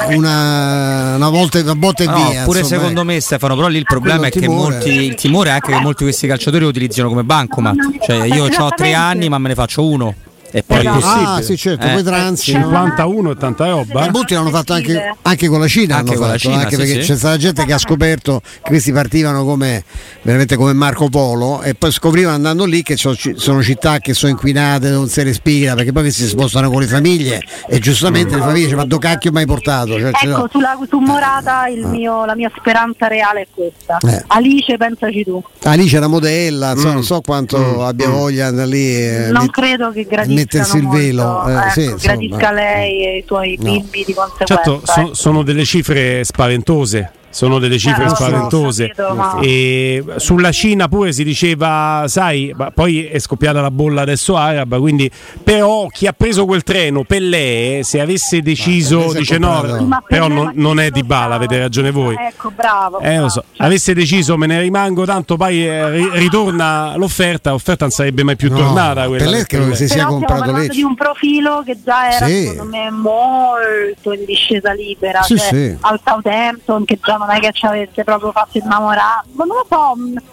una, 0.09 1.17
una 1.17 1.29
volta 1.29 1.59
una 1.61 1.75
botta 1.75 2.03
e 2.03 2.07
No, 2.07 2.31
via. 2.31 2.45
pure 2.45 2.61
insomma, 2.61 2.81
secondo 2.81 3.00
eh. 3.00 3.05
me 3.05 3.21
Stefano, 3.21 3.57
però 3.57 3.69
lì 3.69 3.79
il 3.79 3.85
problema 3.85 4.26
è 4.26 4.31
Quello 4.31 4.47
che 4.47 4.53
timore. 4.53 4.75
molti, 4.75 4.91
il 4.91 5.15
timore 5.15 5.49
è 5.49 5.53
anche 5.53 5.73
che 5.73 5.81
molti 5.81 5.99
di 5.99 6.05
questi 6.05 6.21
calciatori 6.26 6.36
lo 6.59 6.69
utilizzano 6.69 7.09
come 7.09 7.25
bancomat. 7.25 7.76
Cioè 8.05 8.25
io 8.25 8.45
ho 8.45 8.69
tre 8.75 8.95
anni 8.95 9.28
ma 9.28 9.38
me 9.38 9.49
ne 9.49 9.55
faccio 9.55 9.85
uno. 9.87 10.14
E 10.50 10.62
poi 10.62 10.79
Esatto. 10.87 11.05
Ah, 11.07 11.43
sì, 11.43 11.57
certo, 11.57 11.87
Eh. 11.87 11.91
poi 11.93 12.03
transi. 12.03 12.53
C'è 12.53 12.59
no? 12.59 12.65
51 12.67 13.31
e 13.33 13.37
tanta 13.37 13.67
roba. 13.69 14.00
Ma 14.00 14.11
molti 14.11 14.35
l'hanno 14.35 14.50
fatto 14.50 14.73
anche, 14.73 15.15
anche 15.23 15.49
con 15.49 15.61
la 15.61 15.69
Cina, 15.69 15.97
Anche 15.97 16.11
hanno 16.12 16.19
con 16.21 16.29
la 16.29 16.33
fatto, 16.38 16.49
Cina, 16.49 16.57
anche 16.62 16.71
sì, 16.71 16.76
perché 16.76 16.93
sì. 17.03 17.12
c'è 17.12 17.17
stata 17.17 17.37
gente 17.37 17.65
che 17.65 17.73
ha 17.73 17.79
scoperto 17.79 18.41
che 18.41 18.61
questi 18.62 18.93
partivano 18.93 19.45
come 19.45 19.85
veramente 20.23 20.57
come 20.57 20.73
Marco 20.73 21.09
Polo 21.09 21.62
e 21.62 21.75
poi 21.75 21.91
scoprivano 21.93 22.35
andando 22.35 22.65
lì 22.65 22.83
che 22.83 22.97
so- 22.97 23.15
ci- 23.15 23.35
sono 23.37 23.62
città 23.62 23.99
che 23.99 24.15
sono 24.15 24.33
inquinate, 24.33 24.88
non 24.91 25.09
si 25.09 25.23
respira, 25.23 25.75
perché 25.75 25.93
poi 25.93 26.03
questi 26.03 26.23
si 26.23 26.29
spostano 26.29 26.71
con 26.71 26.81
le 26.81 26.87
famiglie 26.87 27.43
e 27.69 27.79
giustamente 27.79 28.35
le 28.35 28.41
famiglie 28.41 28.65
dicono 28.67 28.83
ma 28.83 28.87
do 28.87 28.99
cacchio 28.99 29.33
mai 29.33 29.47
portato? 29.47 29.99
Cioè, 29.99 30.11
Ecco, 30.23 30.49
sulla, 30.50 30.76
su 30.88 30.99
Morata 30.99 31.67
il 31.69 31.87
mio- 31.87 32.25
la 32.25 32.35
mia 32.35 32.50
speranza 32.57 33.07
reale 33.09 33.43
è 33.43 33.47
questa. 33.53 33.99
Eh. 34.07 34.25
Alice, 34.29 34.76
pensaci 34.76 35.25
tu. 35.25 35.43
Alice 35.65 35.97
era 35.97 36.07
modella, 36.07 36.73
insomma, 36.73 36.95
non 36.95 37.05
so 37.05 37.21
quanto 37.21 37.85
abbia 37.85 38.09
voglia 38.09 38.50
di 38.50 38.59
andare 38.59 38.69
lì 38.69 38.85
non 39.33 39.43
met- 39.43 39.50
credo 39.50 39.91
che 39.91 40.05
gradiscano 40.05 40.35
mettersi 40.37 40.76
il 40.78 40.88
velo. 40.88 41.25
molto, 41.25 41.49
eh, 41.49 41.55
ecco, 41.57 41.71
sì, 41.71 41.81
insomma. 41.85 41.99
gradisca 42.14 42.52
lei 42.52 43.05
e 43.07 43.16
i 43.19 43.25
suoi 43.26 43.57
No. 43.61 43.71
bimbi 43.73 44.05
di 44.05 44.14
conseguenza. 44.14 44.45
Certo, 44.45 44.81
so- 44.85 45.00
ecco. 45.00 45.14
sono 45.14 45.43
delle 45.43 45.64
cifre 45.64 46.25
spaventose. 46.25 47.11
Sono 47.37 47.59
delle 47.59 47.76
cifre 47.78 48.05
Eh, 48.05 48.09
so, 48.09 48.14
spaventose. 48.14 48.93
E 49.43 50.02
sulla 50.16 50.50
Cina 50.52 50.88
pure 50.88 51.12
si 51.12 51.23
diceva, 51.23 52.05
sai, 52.07 52.50
ma 52.57 52.71
poi 52.71 53.05
è 53.05 53.19
scoppiata 53.19 53.61
la 53.61 53.71
bolla 53.71 54.00
adesso 54.00 54.37
araba, 54.37 54.78
quindi 54.78 55.11
però 55.43 55.87
chi 55.88 56.07
ha 56.07 56.14
preso 56.16 56.47
quel 56.47 56.62
treno, 56.62 57.05
Pellè, 57.05 57.81
se 57.83 58.00
avesse 58.00 58.40
deciso, 58.40 59.11
si 59.11 59.19
dice 59.19 59.37
no, 59.37 59.61
ma 59.87 59.97
per 59.99 60.05
però 60.09 60.28
non, 60.28 60.52
non 60.55 60.81
è 60.81 60.88
di 60.90 61.02
bala, 61.02 61.35
avete 61.35 61.59
ragione 61.59 61.90
voi. 61.90 62.16
Ecco, 62.19 62.50
bravo. 62.57 63.00
Eh, 63.00 63.19
lo 63.19 63.28
so. 63.28 63.45
Avesse 63.59 63.93
deciso 63.93 64.38
me 64.38 64.47
ne 64.47 64.59
rimango, 64.62 65.05
tanto 65.05 65.37
poi 65.37 65.66
eh, 65.66 65.90
ri- 65.90 66.09
ritorna 66.14 66.97
l'offerta, 66.97 67.50
l'offerta 67.50 67.85
non 67.85 67.93
sarebbe 67.93 68.23
mai 68.23 68.37
più 68.37 68.50
No, 68.50 68.57
tornata. 68.57 69.07
Quella 69.09 69.25
Pellè 69.25 69.45
credo 69.45 69.69
che 69.69 69.75
si 69.76 69.85
Pellè. 69.88 69.95
sia 69.99 70.07
comprato 70.07 70.52
Lecce. 70.52 70.69
di 70.69 70.83
un 70.83 70.95
profilo 70.95 71.62
che 71.66 71.76
già 71.85 72.11
era 72.12 72.26
Sì. 72.26 72.47
secondo 72.47 72.64
me 72.76 72.90
molto 72.90 74.12
in 74.12 74.25
discesa 74.25 74.73
libera 74.73 75.21
Sì, 75.23 75.37
cioè, 75.37 75.49
sì. 75.49 75.76
al 75.81 76.00
Southampton 76.02 76.85
che 76.87 76.99
già 77.02 77.16
non 77.16 77.25
è 77.30 77.38
che 77.40 77.50
ci 77.52 77.66
avesse 77.66 78.04
proprio 78.04 78.33
fatto 78.33 78.59
innamorare 78.59 79.25
ma 79.33 79.45
non 79.45 79.56
lo 79.56 79.66
so 79.68 79.85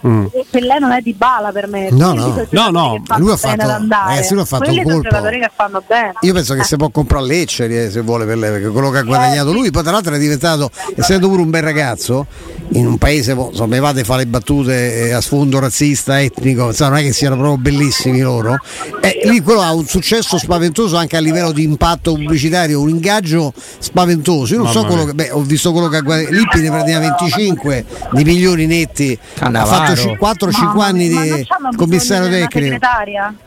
Mm. 0.08 0.26
eh, 0.34 0.46
per 0.50 0.62
lei 0.64 0.80
non 0.80 0.92
è 0.92 1.02
di 1.02 1.14
bala 1.14 1.52
per 1.52 1.68
me 1.68 1.90
No, 1.92 2.14
no. 2.14 2.46
No, 2.50 2.70
no, 2.70 3.02
che 3.06 3.14
lui 3.20 3.32
ha 3.32 3.36
bene 3.42 3.56
fatto- 3.58 3.62
ad 3.64 3.70
andare. 3.70 4.20
eh, 4.20 4.24
sì, 4.24 4.34
lui 4.34 4.42
ha 4.42 4.46
fatto 4.46 4.64
Quelli 4.66 4.80
un 4.80 4.84
colpo. 4.86 5.02
giocatori 5.02 5.40
che 5.40 5.52
fanno 5.56 5.84
bene 5.88 6.14
Io 6.22 6.34
penso 6.34 6.54
che 6.56 6.62
Eh. 6.62 6.64
si 6.64 6.76
può 6.76 6.90
comprare 6.90 7.26
Lecce 7.26 7.86
eh, 7.86 7.90
se 7.92 8.02
vuole 8.02 8.26
per 8.26 8.38
lei, 8.38 8.52
perché 8.52 8.68
quello 8.70 8.90
che 8.90 8.98
ha 9.00 9.04
guadagnato 9.04 9.52
lui, 9.54 9.72
poi 9.72 9.84
tra 9.84 9.92
l'altro 9.92 10.14
è 10.14 10.18
diventato, 10.20 10.70
essendo 10.96 11.30
pure 11.30 11.42
un 11.42 11.50
bel 11.50 11.62
ragazzo, 11.64 12.26
in 12.72 12.86
un 12.88 12.98
paese, 12.98 13.32
insomma, 13.34 13.76
Evade 13.76 14.04
fa 14.04 14.16
le 14.18 14.26
battute 14.26 15.08
eh, 15.08 15.12
a 15.14 15.22
sfondo 15.22 15.60
razzista, 15.60 16.22
etnico, 16.22 16.68
insomma, 16.68 16.90
non 16.92 17.00
è 17.00 17.04
che 17.04 17.14
siano 17.14 17.36
proprio 17.38 17.58
bellissimi 17.58 18.20
loro. 18.22 18.58
E 19.02 19.22
lì 19.26 19.42
quello 19.42 19.62
ha 19.62 19.74
un 19.74 19.86
successo 19.86 20.38
spaventoso 20.38 20.98
anche 20.98 21.16
a 21.18 21.20
livello 21.20 21.52
di 21.52 21.64
impatto 21.64 22.14
pubblicitario, 22.14 22.82
un 22.82 22.90
ingaggio 22.90 23.54
spaventoso. 23.80 24.54
Io 24.56 24.64
non 24.64 24.72
so 24.72 24.82
Mamma 24.82 24.88
quello 24.94 25.04
mia. 25.06 25.12
che, 25.12 25.30
beh, 25.30 25.32
ho 25.32 25.42
visto 25.42 25.72
quello 25.72 25.88
che 25.88 25.98
ha 25.98 26.02
guadagnato, 26.02 26.34
Lippi 26.34 26.62
ne 26.62 26.70
prendeva 26.84 27.00
25 27.00 27.86
di 28.12 28.24
milioni 28.24 28.66
netti, 28.66 29.18
ha 29.36 29.40
Cannavaro. 29.40 29.96
fatto 29.96 30.18
4-5 30.46 30.52
Mamma 30.66 30.86
anni 30.86 31.08
di 31.08 31.48
commissario 31.76 32.30
tecnico. 32.30 32.76
Se 32.76 32.80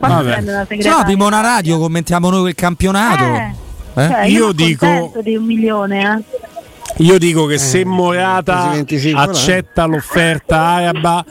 no 0.09 0.65
segretaria? 0.67 0.97
apriamo 0.97 1.25
una 1.27 1.41
radio, 1.41 1.77
commentiamo 1.79 2.29
noi 2.29 2.49
il 2.49 2.55
campionato. 2.55 3.23
Eh, 3.23 3.53
Eh? 3.93 4.07
cioè, 4.09 4.25
Io 4.25 4.39
sono 4.39 4.51
dico- 4.53 5.11
di 5.23 5.35
un 5.35 5.43
milione 5.45 6.23
eh. 6.33 6.45
Io 6.99 7.17
dico 7.19 7.45
che 7.45 7.57
se 7.59 7.85
Morata 7.85 8.53
quasi 8.61 8.75
25 8.77 9.21
accetta 9.21 9.85
l'offerta 9.85 10.59
araba, 10.59 11.23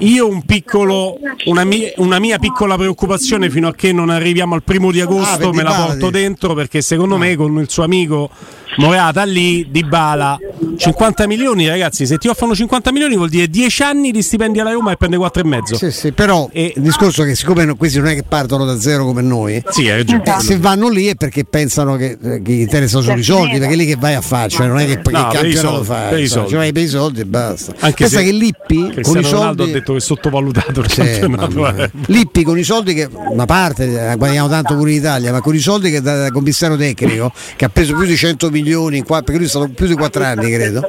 io 0.00 0.28
un 0.28 0.42
piccolo, 0.44 1.16
una, 1.46 1.64
mia, 1.64 1.90
una 1.96 2.18
mia 2.18 2.38
piccola 2.38 2.76
preoccupazione 2.76 3.48
fino 3.48 3.68
a 3.68 3.74
che 3.74 3.92
non 3.92 4.10
arriviamo 4.10 4.54
al 4.54 4.62
primo 4.62 4.90
di 4.90 5.00
Ah, 5.00 5.04
agosto 5.04 5.38
per 5.38 5.52
me 5.54 5.62
la 5.62 5.72
porto 5.72 6.10
dentro 6.10 6.52
perché 6.54 6.82
secondo 6.82 7.16
me 7.16 7.36
con 7.36 7.58
il 7.58 7.70
suo 7.70 7.84
amico 7.84 8.28
Morata 8.76 9.22
lì, 9.22 9.68
Di 9.70 9.84
Bala, 9.84 10.36
50 10.76 11.28
milioni 11.28 11.68
ragazzi, 11.68 12.06
se 12.06 12.18
ti 12.18 12.26
offrono 12.26 12.56
50 12.56 12.90
milioni 12.90 13.14
vuol 13.14 13.28
dire 13.28 13.46
10 13.46 13.82
anni 13.84 14.10
di 14.10 14.20
stipendi 14.20 14.58
alla 14.58 14.72
Roma 14.72 14.90
e 14.90 14.96
prende 14.96 15.16
4 15.16 15.42
e 15.42 15.46
mezzo. 15.46 15.76
Sì, 15.76 15.92
sì, 15.92 16.10
però 16.10 16.48
E- 16.52 16.72
il 16.74 16.82
discorso 16.82 17.22
è 17.22 17.26
che 17.26 17.36
siccome 17.36 17.64
no- 17.64 17.76
questi 17.76 17.98
non 17.98 18.08
è 18.08 18.14
che 18.16 18.24
partono 18.24 18.64
da 18.64 18.76
zero 18.80 19.04
come 19.04 19.22
noi, 19.22 19.62
Sì, 19.70 19.88
hai 19.88 19.98
ragione. 19.98 20.22
eh, 20.24 20.40
se 20.40 20.58
vanno 20.58 20.88
lì 20.88 21.06
è 21.06 21.14
perché 21.14 21.44
pensano 21.44 21.94
che, 21.94 22.18
eh, 22.20 22.42
che 22.42 22.52
gli 22.52 22.60
interessano 22.62 23.02
solo 23.04 23.18
i 23.18 23.22
soldi, 23.22 23.58
perché 23.58 23.74
è 23.74 23.76
lì 23.76 23.86
che 23.86 23.96
vai 23.96 24.14
a 24.14 24.20
fare, 24.20 24.48
cioè 24.48 24.66
non 24.66 24.80
è 24.80 24.86
che 24.86 24.98
poi 24.98 25.13
No, 25.22 25.28
che 25.28 25.36
campionato 25.38 25.68
soldi, 25.68 25.86
fai, 25.86 26.28
cioè 26.28 26.56
vai 26.56 26.72
per 26.72 26.82
i 26.82 26.88
soldi 26.88 27.20
e 27.20 27.24
basta. 27.24 27.72
Anche 27.80 28.04
Pensa 28.04 28.20
che 28.20 28.32
Lippi 28.32 29.00
con 29.02 29.18
i 29.18 29.24
soldi 29.24 29.62
ha 29.62 29.66
detto 29.66 29.92
che 29.92 29.98
è 29.98 30.00
sottovalutato 30.00 30.80
il 30.80 30.86
campionato. 30.94 31.76
eh. 31.76 31.90
Lippi 32.06 32.42
con 32.42 32.58
i 32.58 32.62
soldi 32.62 32.94
che 32.94 33.08
una 33.12 33.44
parte 33.46 33.84
eh, 33.84 34.16
guadagniamo 34.16 34.48
tanto 34.48 34.74
pure 34.76 34.90
in 34.90 34.96
Italia, 34.98 35.32
ma 35.32 35.40
con 35.40 35.54
i 35.54 35.58
soldi 35.58 35.90
che 35.90 36.00
da, 36.00 36.16
da 36.16 36.30
commissario 36.30 36.76
tecnico 36.76 37.32
che 37.56 37.64
ha 37.64 37.68
preso 37.68 37.94
più 37.94 38.06
di 38.06 38.16
100 38.16 38.50
milioni, 38.50 39.02
perché 39.04 39.36
lui 39.36 39.44
è 39.44 39.48
stato 39.48 39.68
più 39.68 39.86
di 39.86 39.94
4 39.94 40.24
anni 40.24 40.50
credo, 40.52 40.86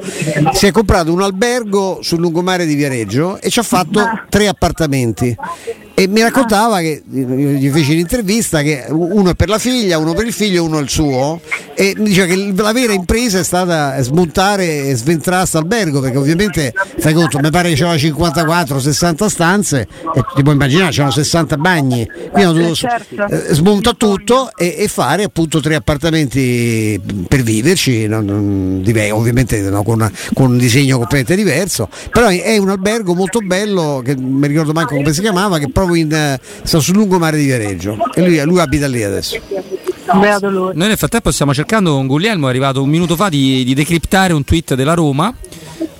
si 0.52 0.66
è 0.66 0.70
comprato 0.70 1.12
un 1.12 1.22
albergo 1.22 2.00
sul 2.02 2.20
lungomare 2.20 2.66
di 2.66 2.74
Viareggio 2.74 3.40
e 3.40 3.50
ci 3.50 3.58
ha 3.58 3.62
fatto 3.62 4.00
tre 4.28 4.48
appartamenti. 4.48 5.34
E 5.98 6.08
mi 6.08 6.20
raccontava 6.20 6.80
che 6.80 7.02
gli 7.08 7.70
feci 7.70 7.94
l'intervista 7.94 8.60
che 8.60 8.84
uno 8.90 9.30
è 9.30 9.34
per 9.34 9.48
la 9.48 9.56
figlia, 9.58 9.96
uno 9.96 10.12
per 10.12 10.26
il 10.26 10.32
figlio 10.34 10.56
e 10.56 10.58
uno 10.66 10.78
è 10.78 10.82
il 10.82 10.90
suo. 10.90 11.40
E 11.74 11.94
mi 11.96 12.04
diceva 12.04 12.26
che 12.26 12.52
la 12.54 12.72
vera 12.72 12.92
impresa 12.92 13.38
è 13.38 13.42
stata 13.42 13.98
smontare 14.02 14.88
e 14.88 14.94
sventrare 14.94 15.38
questo 15.40 15.56
albergo 15.56 16.00
perché 16.00 16.18
ovviamente 16.18 16.74
fai 16.98 17.14
conto, 17.14 17.38
mi 17.38 17.48
pare 17.50 17.70
che 17.70 17.76
c'era 17.76 17.94
54-60 17.94 19.26
stanze 19.26 19.80
e 20.14 20.24
ti 20.34 20.42
puoi 20.42 20.54
immaginare 20.54 20.90
c'erano 20.90 21.12
60 21.12 21.56
bagni. 21.56 22.06
Quindi 22.06 22.42
hanno 22.42 22.52
dovuto 22.52 22.74
certo. 22.74 23.26
eh, 23.28 23.54
smonta 23.54 23.92
tutto 23.94 24.50
e, 24.54 24.74
e 24.78 24.88
fare 24.88 25.22
appunto 25.24 25.60
tre 25.60 25.76
appartamenti 25.76 27.00
per 27.26 27.42
viverci, 27.42 28.06
non- 28.06 28.24
non- 28.26 28.82
dive- 28.82 29.10
ovviamente 29.12 29.60
no, 29.62 29.82
con, 29.82 29.94
una- 29.94 30.12
con 30.34 30.50
un 30.52 30.58
disegno 30.58 30.98
completamente 30.98 31.36
diverso, 31.42 31.88
però 32.10 32.28
è- 32.28 32.56
un 32.58 32.68
albergo 32.68 33.14
molto 33.14 33.40
bello 33.40 34.02
che 34.04 34.14
non 34.14 34.30
mi 34.32 34.46
ricordo 34.46 34.72
manco 34.72 34.94
come 34.94 35.12
si 35.14 35.20
chiamava, 35.22 35.58
che 35.58 35.64
è 35.66 35.68
proprio 35.86 36.02
in, 36.02 36.12
eh, 36.12 36.40
sta 36.62 36.80
sul 36.80 36.96
lungomare 36.96 37.38
di 37.38 37.44
Viareggio 37.44 37.96
e 38.14 38.26
lui, 38.26 38.40
lui 38.42 38.60
abita 38.60 38.86
lì 38.86 39.02
adesso. 39.02 39.40
Noi 40.12 40.72
nel 40.74 40.96
frattempo 40.96 41.30
stiamo 41.30 41.52
cercando 41.52 41.92
con 41.92 42.06
Guglielmo, 42.06 42.46
è 42.46 42.50
arrivato 42.50 42.82
un 42.82 42.88
minuto 42.88 43.16
fa, 43.16 43.28
di, 43.28 43.64
di 43.64 43.74
decriptare 43.74 44.32
un 44.32 44.44
tweet 44.44 44.74
della 44.74 44.94
Roma. 44.94 45.34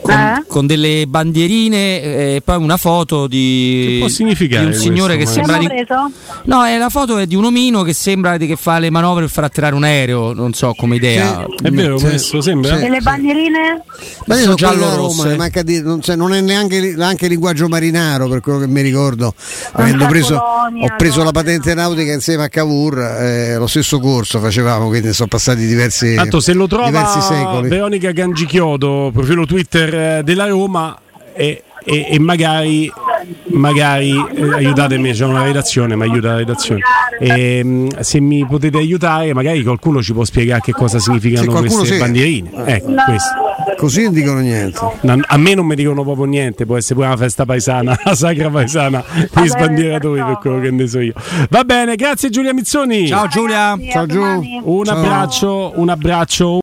Con, 0.07 0.15
Eh? 0.15 0.45
con 0.47 0.67
delle 0.67 1.05
bandierine 1.09 2.03
e 2.37 2.43
poi 2.45 2.57
una 2.63 2.77
foto 2.77 3.27
di, 3.27 3.99
Che 4.07 4.25
di 4.49 4.65
un 4.65 4.73
signore 4.73 5.17
questo, 5.17 5.41
che 5.41 5.47
sembra 5.47 5.59
di, 5.59 5.67
preso? 5.67 6.11
no 6.45 6.65
è 6.65 6.79
la 6.79 6.89
foto 6.89 7.19
è 7.19 7.27
di 7.27 7.35
un 7.35 7.45
omino 7.45 7.83
che 7.83 7.93
sembra 7.93 8.37
di- 8.37 8.47
che 8.47 8.55
fa 8.57 8.79
le 8.79 8.91
manovre 8.91 9.23
per 9.23 9.31
far 9.33 9.45
atterrare 9.45 9.75
un 9.75 9.83
aereo 9.85 10.33
non 10.33 10.53
so 10.53 10.73
come 10.77 10.97
idea 10.97 11.45
È 11.63 11.71
vero, 11.71 11.99
Sì. 11.99 12.05
questo 12.07 12.41
sembra? 12.41 12.77
Sì. 12.79 12.85
E 12.85 12.89
le 12.89 13.01
bandierine? 13.01 13.83
Ma 14.27 14.39
io 14.39 14.55
giallo-rosse. 14.55 15.23
Roma, 15.25 15.37
manca 15.37 15.63
di- 15.63 15.83
non, 15.83 16.01
c'è- 16.01 16.15
non 16.17 16.33
è 16.35 16.41
neanche, 16.41 16.95
neanche 16.97 17.27
linguaggio 17.29 17.67
marinaro 17.69 18.29
per 18.29 18.41
quello 18.41 18.59
che 18.61 18.67
mi 18.69 18.81
ricordo. 18.83 19.35
Avendo 19.73 20.07
preso, 20.07 20.39
Polonia, 20.39 20.85
ho 20.93 20.97
preso 20.97 21.19
no? 21.19 21.25
la 21.25 21.31
patente 21.33 21.75
nautica 21.75 22.13
insieme 22.13 22.45
a 22.45 22.49
Cavour, 22.49 22.99
eh, 22.99 23.57
lo 23.57 23.67
stesso 23.67 23.99
corso 24.01 24.39
facevamo, 24.41 24.87
quindi 24.89 25.13
sono 25.13 25.29
passati 25.29 25.67
diversi, 25.67 26.15
Tanto 26.15 26.41
se 26.41 26.53
lo 26.53 26.67
trova 26.67 26.87
diversi 26.87 27.21
secoli. 27.21 27.69
Veronica 27.69 28.11
Gangichiodo, 28.13 29.11
profilo 29.13 29.47
Twitter 29.47 29.95
eh, 29.97 30.23
della 30.23 30.47
Roma 30.47 30.97
e, 31.35 31.63
e- 31.85 32.07
e 32.11 32.19
magari, 32.19 32.91
magari 33.53 34.11
eh, 34.11 34.55
aiutatemi, 34.55 35.13
c'è 35.13 35.25
una 35.25 35.45
redazione, 35.45 35.95
ma 35.95 36.05
aiuta 36.05 36.29
la 36.33 36.37
redazione. 36.39 36.81
Ehm, 37.21 38.01
se 38.01 38.21
mi 38.21 38.45
potete 38.47 38.77
aiutare, 38.79 39.33
magari 39.33 39.63
qualcuno 39.63 40.03
ci 40.03 40.13
può 40.13 40.25
spiegare 40.25 40.61
che 40.61 40.73
cosa 40.73 40.99
significano 40.99 41.53
queste 41.53 41.85
sì. 41.85 41.99
bandierine. 41.99 42.51
Ecco, 42.65 42.93
questo. 43.05 43.45
Così 43.77 44.05
non 44.05 44.13
dicono 44.13 44.41
niente. 44.41 44.79
A 45.27 45.37
me 45.37 45.55
non 45.55 45.67
mi 45.67 45.75
dicono 45.75 46.03
proprio 46.03 46.25
niente, 46.25 46.67
può 46.67 46.77
essere 46.77 46.95
pure 46.95 47.07
una 47.07 47.17
festa 47.17 47.45
paesana, 47.45 47.99
la 48.05 48.15
sacra 48.15 48.51
paesana 48.51 49.05
degli 49.33 49.49
sbandieratori 49.49 50.23
per 50.23 50.39
quello 50.39 50.61
che 50.61 50.71
ne 50.71 50.87
so 50.87 51.01
io. 51.01 51.13
Va 51.51 51.65
bene, 51.65 51.95
grazie 51.97 52.31
Giulia 52.31 52.55
Mizzoni. 52.55 53.07
ciao 53.07 53.27
Giulia 53.27 53.77
domani. 54.07 54.61
Un 54.63 54.85
Ciao. 54.85 54.97
abbraccio, 54.97 55.73
un 55.77 55.89
abbraccio. 55.89 56.51